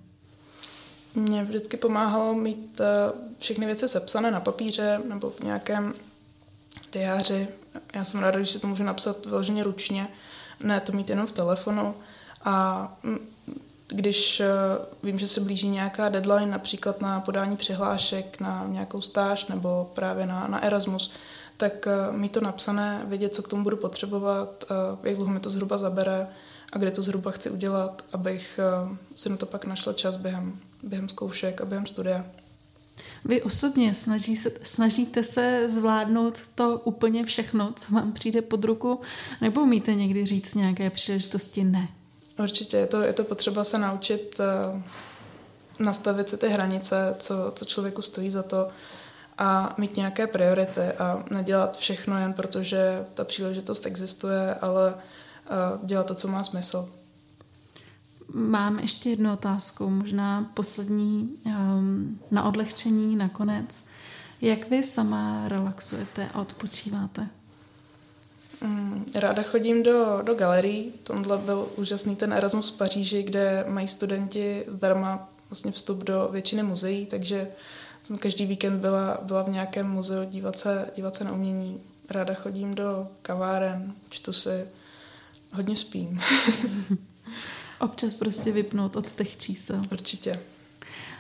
Mě 1.15 1.45
vždycky 1.45 1.77
pomáhalo 1.77 2.35
mít 2.35 2.81
eh, 2.81 3.13
všechny 3.39 3.67
věci 3.67 3.89
sepsané 3.89 4.31
na 4.31 4.41
papíře 4.41 5.01
nebo 5.09 5.31
v 5.31 5.41
nějakém 5.41 5.95
diáři. 6.93 7.49
Já 7.95 8.05
jsem 8.05 8.21
ráda, 8.21 8.39
když 8.39 8.51
si 8.51 8.59
to 8.59 8.67
můžu 8.67 8.85
napsat 8.85 9.27
vyloženě 9.27 9.65
ručně, 9.65 10.09
ne 10.61 10.81
to 10.81 10.93
mít 10.93 11.11
jenom 11.11 11.27
v 11.27 11.33
telefonu. 11.33 11.95
A 12.45 12.97
mm, 13.03 13.19
když 13.89 14.41
eh, 14.41 14.49
vím, 15.03 15.19
že 15.19 15.29
se 15.29 15.41
blíží 15.41 15.69
nějaká 15.69 16.09
deadline, 16.09 16.47
například 16.47 17.01
na 17.01 17.21
podání 17.21 17.57
přihlášek 17.57 18.41
na 18.41 18.67
nějakou 18.69 19.01
stáž 19.01 19.47
nebo 19.47 19.91
právě 19.95 20.27
na, 20.27 20.49
na 20.49 20.65
Erasmus, 20.65 21.13
tak 21.57 21.87
eh, 21.87 22.13
mít 22.13 22.33
to 22.33 22.41
napsané, 22.41 23.03
vědět, 23.07 23.35
co 23.35 23.43
k 23.43 23.49
tomu 23.49 23.63
budu 23.63 23.77
potřebovat, 23.77 24.65
jak 25.03 25.17
dlouho 25.17 25.33
mi 25.33 25.41
to 25.41 25.51
zhruba 25.51 25.79
zabere 25.79 26.27
a 26.73 26.79
kde 26.79 26.91
to 26.91 27.03
zhruba 27.03 27.31
chci 27.31 27.51
udělat, 27.51 28.05
abych 28.13 28.61
si 29.15 29.29
na 29.29 29.37
to 29.37 29.47
pak 29.47 29.65
našla 29.65 29.93
čas 29.93 30.17
během 30.17 30.59
během 30.83 31.09
zkoušek 31.09 31.61
a 31.61 31.65
během 31.65 31.87
studia. 31.87 32.25
Vy 33.25 33.43
osobně 33.43 33.95
snaží 33.95 34.37
se, 34.37 34.53
snažíte 34.63 35.23
se 35.23 35.69
zvládnout 35.69 36.39
to 36.55 36.81
úplně 36.85 37.25
všechno, 37.25 37.73
co 37.77 37.95
vám 37.95 38.13
přijde 38.13 38.43
pod 38.43 38.65
ruku, 38.65 39.01
nebo 39.41 39.61
umíte 39.61 39.95
někdy 39.95 40.27
říct 40.27 40.55
nějaké 40.55 40.91
příležitosti 40.91 41.65
ne? 41.65 41.89
Určitě 42.39 42.77
je 42.77 42.87
to, 42.87 43.03
je 43.03 43.13
to 43.13 43.25
potřeba 43.25 43.65
se 43.65 43.79
naučit 43.79 44.41
uh, 44.41 44.81
nastavit 45.79 46.29
si 46.29 46.37
ty 46.37 46.49
hranice, 46.49 47.15
co, 47.19 47.53
co 47.55 47.65
člověku 47.65 48.03
stojí 48.03 48.31
za 48.31 48.43
to 48.43 48.69
a 49.39 49.75
mít 49.79 49.97
nějaké 49.97 50.27
priority 50.27 50.81
a 50.81 51.25
nedělat 51.31 51.77
všechno 51.77 52.19
jen 52.19 52.33
proto, 52.33 52.63
že 52.63 53.07
ta 53.15 53.25
příležitost 53.25 53.87
existuje, 53.87 54.55
ale 54.55 54.95
uh, 54.95 55.87
dělat 55.87 56.07
to, 56.07 56.15
co 56.15 56.29
má 56.29 56.45
smysl. 56.45 56.89
Mám 58.35 58.79
ještě 58.79 59.11
jednu 59.11 59.33
otázku, 59.33 59.91
možná 59.91 60.51
poslední 60.55 61.31
um, 61.45 62.21
na 62.31 62.45
odlehčení 62.45 63.17
nakonec. 63.17 63.85
Jak 64.41 64.71
vy 64.71 64.83
sama 64.83 65.49
relaxujete 65.49 66.29
a 66.35 66.41
odpočíváte? 66.41 67.29
Mm, 68.61 69.05
ráda 69.15 69.43
chodím 69.43 69.83
do, 69.83 70.23
do 70.23 70.35
galerií. 70.35 70.93
Tomhle 71.03 71.39
byl 71.39 71.69
úžasný 71.77 72.17
ten 72.17 72.33
Erasmus 72.33 72.71
v 72.71 72.79
Paříži, 72.79 73.23
kde 73.23 73.65
mají 73.69 73.89
studenti 73.89 74.65
zdarma 74.67 75.29
vlastně 75.51 75.73
vstup 75.73 76.05
do 76.05 76.29
většiny 76.33 76.63
muzeí, 76.63 77.07
takže 77.07 77.49
jsem 78.03 78.19
každý 78.19 78.47
víkend 78.47 78.81
byla, 78.81 79.19
byla 79.23 79.43
v 79.43 79.49
nějakém 79.49 79.91
muzeu 79.91 80.25
dívat 80.25 80.59
se, 80.59 80.91
dívat 80.97 81.17
se 81.17 81.25
na 81.25 81.33
umění. 81.33 81.81
Ráda 82.11 82.35
chodím 82.35 82.75
do 82.75 83.09
kaváren, 83.23 83.93
čtu 84.11 84.33
si, 84.33 84.65
hodně 85.53 85.77
spím. 85.77 86.21
Občas 87.83 88.15
prostě 88.15 88.53
vypnout 88.53 88.97
od 88.97 89.13
těch 89.13 89.37
čísel. 89.37 89.83
Určitě. 89.93 90.33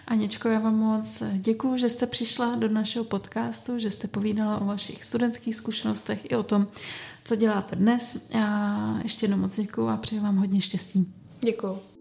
Aničko, 0.06 0.48
já 0.48 0.58
vám 0.58 0.76
moc 0.76 1.22
děkuji, 1.34 1.76
že 1.76 1.88
jste 1.88 2.06
přišla 2.06 2.54
do 2.54 2.68
našeho 2.68 3.04
podcastu, 3.04 3.78
že 3.78 3.90
jste 3.90 4.08
povídala 4.08 4.60
o 4.60 4.64
vašich 4.64 5.04
studentských 5.04 5.54
zkušenostech 5.54 6.30
i 6.30 6.36
o 6.36 6.42
tom, 6.42 6.66
co 7.24 7.36
děláte 7.36 7.76
dnes. 7.76 8.28
Já 8.30 9.00
ještě 9.02 9.24
jednou 9.24 9.36
moc 9.36 9.56
děkuji 9.56 9.88
a 9.88 9.96
přeji 9.96 10.20
vám 10.20 10.36
hodně 10.36 10.60
štěstí. 10.60 11.12
Děkuji. 11.40 11.91